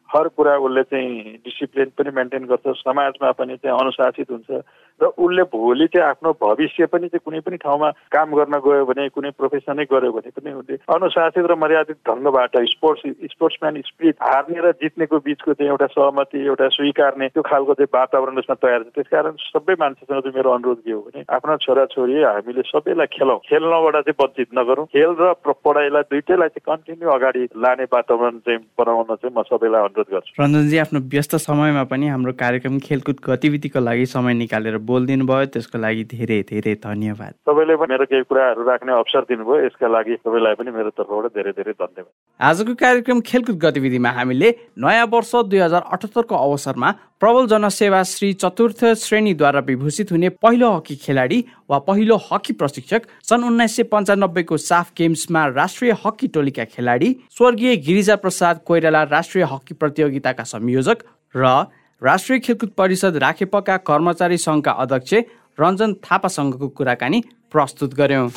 हर 0.10 0.28
कुरा 0.28 0.58
उसले 0.58 0.84
चाहिँ 0.84 1.34
डिसिप्लिन 1.46 1.92
पनि 1.98 2.12
मेन्टेन 2.16 2.46
गर्छ 2.46 2.76
समाजमा 2.80 3.32
पनि 3.32 3.56
चाहिँ 3.58 3.78
अनुशासित 3.80 4.32
हुन्छ 4.32 4.62
र 5.02 5.06
उसले 5.06 5.44
भोलि 5.52 5.88
चाहिँ 5.88 6.08
आफ्नो 6.10 6.32
भविष्य 6.42 6.86
पनि 6.86 7.08
चाहिँ 7.08 7.24
कुनै 7.26 7.40
पनि 7.40 7.58
ठाउँमा 7.58 7.90
काम 8.12 8.36
गर्न 8.36 8.60
गयो 8.66 8.86
भने 8.86 9.08
कुनै 9.10 9.30
प्रोफेसनै 9.36 9.86
गऱ्यो 9.86 10.12
भने 10.12 10.32
पनि 10.32 10.54
उसले 10.54 10.78
अनुशासित 10.90 11.46
र 11.46 11.56
मर्यादित 11.56 11.98
ढङ्गबाट 12.10 12.58
स्पोर्ट्स 12.74 13.04
स्पोर्ट्सम्यान 13.32 13.82
स्पिरिट 13.82 14.16
हार्ने 14.22 14.60
र 14.62 14.72
जित्नेको 14.82 15.20
बिचको 15.20 15.54
चाहिँ 15.54 15.70
एउटा 15.70 15.88
सहमति 15.96 16.46
एउटा 16.46 16.68
स्वीकार्ने 16.70 17.28
त्यो 17.28 17.44
खालको 17.44 17.74
चाहिँ 17.74 17.92
वातावरण 17.96 18.38
उसमा 18.38 18.56
तयार 18.56 18.84
छ 18.84 18.96
त्यसकारण 18.96 19.36
सबै 19.42 19.76
मान्छेसँग 19.80 20.22
चाहिँ 20.22 20.36
मेरो 20.36 20.52
अनुरोध 20.52 20.80
के 20.80 20.92
हो 20.92 21.02
भने 21.02 21.24
आफ्ना 21.30 21.56
छोराछोरी 21.58 22.22
हामीले 22.24 22.62
सबैलाई 22.66 23.08
खेलौँ। 23.08 23.40
खेल्नबाट 23.46 23.96
चाहिँ 24.00 24.16
वञ्चित 24.22 24.50
नगरौँ। 24.58 24.86
खेल 24.86 25.12
र 25.20 25.34
पढाइलाई 25.44 26.08
दुइटैलाई 26.12 26.50
चाहिँ 26.50 26.66
कन्टिन्यू 26.68 27.10
अगाडि 27.10 27.44
लाने 27.58 27.84
वातावरण 27.94 28.40
चाहिँ 28.40 28.60
बनाउन 28.80 29.16
चाहिँ 29.16 29.34
म 29.38 29.44
सबैलाई 29.44 29.82
अनुरोध 29.96 30.12
गर्छु। 30.12 30.44
रञ्जनजी 30.44 30.78
आफ्नो 30.78 31.00
व्यस्त 31.08 31.36
समयमा 31.48 31.84
पनि 31.88 32.08
हाम्रो 32.08 32.34
कार्यक्रम 32.36 32.80
खेलकुद 32.80 33.18
गतिविधिको 33.24 33.80
लागि 33.80 34.06
समय 34.06 34.34
निकालेर 34.44 34.78
बोलिदिनु 34.84 35.26
भयो 35.26 35.46
त्यसको 35.56 35.78
लागि 35.80 36.04
धेरै 36.12 36.40
धेरै 36.52 36.74
धन्यवाद। 36.84 37.32
तपाईँले 37.48 37.76
पनि 37.80 37.92
मेरो 37.96 38.06
केही 38.12 38.24
कुराहरू 38.28 38.64
राख्ने 38.68 38.92
अवसर 38.92 39.24
दिनुभयो। 39.32 39.56
यसका 39.66 39.88
लागि 39.88 40.14
सबैलाई 40.20 40.56
पनि 40.60 40.72
मेरो 40.76 40.90
तर्फबाट 41.00 41.32
धेरै 41.32 41.52
धेरै 41.56 41.74
धन्यवाद। 41.80 42.14
आजको 42.40 42.74
कार्यक्रम 42.76 43.20
खेलकुद 43.24 43.58
गतिविधिमा 43.64 44.10
हामीले 44.12 44.50
नयाँ 44.84 45.08
वर्ष 45.08 45.32
दुई 45.48 45.60
हजार 45.60 45.84
अठहत्तरको 45.88 46.36
अवसरमा 46.36 46.92
प्रबल 47.16 47.48
जनसेवा 47.48 48.02
श्री 48.04 48.32
चतुर्थ 48.44 48.84
श्रेणीद्वारा 49.00 49.60
विभूषित 49.68 50.12
हुने 50.12 50.30
पहिलो 50.44 50.72
हकी 50.72 50.96
खेलाडी 51.04 51.40
वा 51.70 51.78
पहिलो 51.88 52.16
हकी 52.24 52.54
प्रशिक्षक 52.54 53.02
सन् 53.24 53.44
उन्नाइस 53.46 53.76
सय 53.76 53.84
पन्चानब्बेको 53.94 54.58
साफ 54.60 54.92
गेम्समा 54.98 55.46
राष्ट्रिय 55.56 55.96
हकी 56.04 56.28
टोलीका 56.36 56.64
खेलाडी 56.76 57.16
स्वर्गीय 57.38 57.76
गिरिजा 57.88 58.16
प्रसाद 58.26 58.60
कोइराला 58.68 59.04
राष्ट्रिय 59.16 59.44
हकी 59.52 59.74
प्रतियोगिताका 59.86 60.44
संयोजक 60.50 60.98
र 61.36 61.56
राष्ट्रिय 62.02 62.40
खेलकुद 62.42 62.70
परिषद 62.78 63.18
राखेपका 63.24 63.78
कर्मचारी 63.88 64.38
सङ्घका 64.40 64.72
अध्यक्ष 64.84 65.14
रञ्जन 65.58 65.94
थापासँगको 66.04 66.68
कुराकानी 66.78 67.20
प्रस्तुत 67.54 67.94
गर्यौँ। 67.96 68.30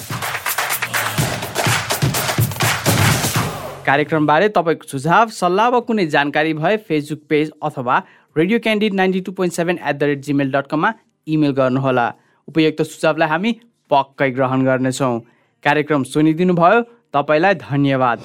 कार्यक्रमबारे 3.86 4.48
तपाईँको 4.56 4.86
सुझाव 4.88 5.28
सल्लाह 5.32 5.68
वा 5.68 5.80
कुनै 5.88 6.06
जानकारी 6.14 6.52
भए 6.54 6.76
फेसबुक 6.88 7.20
पेज 7.28 7.50
अथवा 7.62 7.96
Radio 8.36 8.58
Candid 8.60 8.94
ninety 8.94 9.20
two 9.26 9.32
point 9.32 9.54
seven 9.54 9.78
at 9.80 9.96
the 9.96 10.02
rate 10.10 10.20
Gmail 10.26 10.52
dot 10.52 10.66
कममा 10.70 10.92
इमेल 11.26 11.52
गर्नुहोला। 11.58 12.06
उपयुक्त 12.48 12.82
सुझावलाई 12.82 13.28
हामी 13.28 13.52
पक्कै 13.90 14.30
ग्रहण 14.36 14.64
गर्नेछौँ। 14.66 15.18
कार्यक्रम 15.64 16.02
सुनिदिनु 16.12 16.54
भयो 16.54 16.82
तपाईँलाई 17.16 17.54
धन्यवाद। 17.64 18.18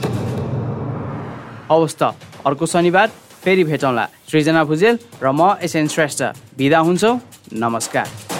हवस् 1.71 1.97
त। 2.01 2.32
अर्को 2.45 2.65
शनिबार 2.65 3.07
फेरि 3.43 3.63
भेटौँला। 3.63 4.05
सृजना 4.31 4.63
भुजेल 4.63 4.99
र 5.23 5.31
म 5.31 5.55
एसएन 5.63 5.87
श्रेष्ठ। 5.87 6.23
बिदा 6.57 6.79
हुन्छौँ। 6.79 7.19
नमस्कार। 7.53 8.32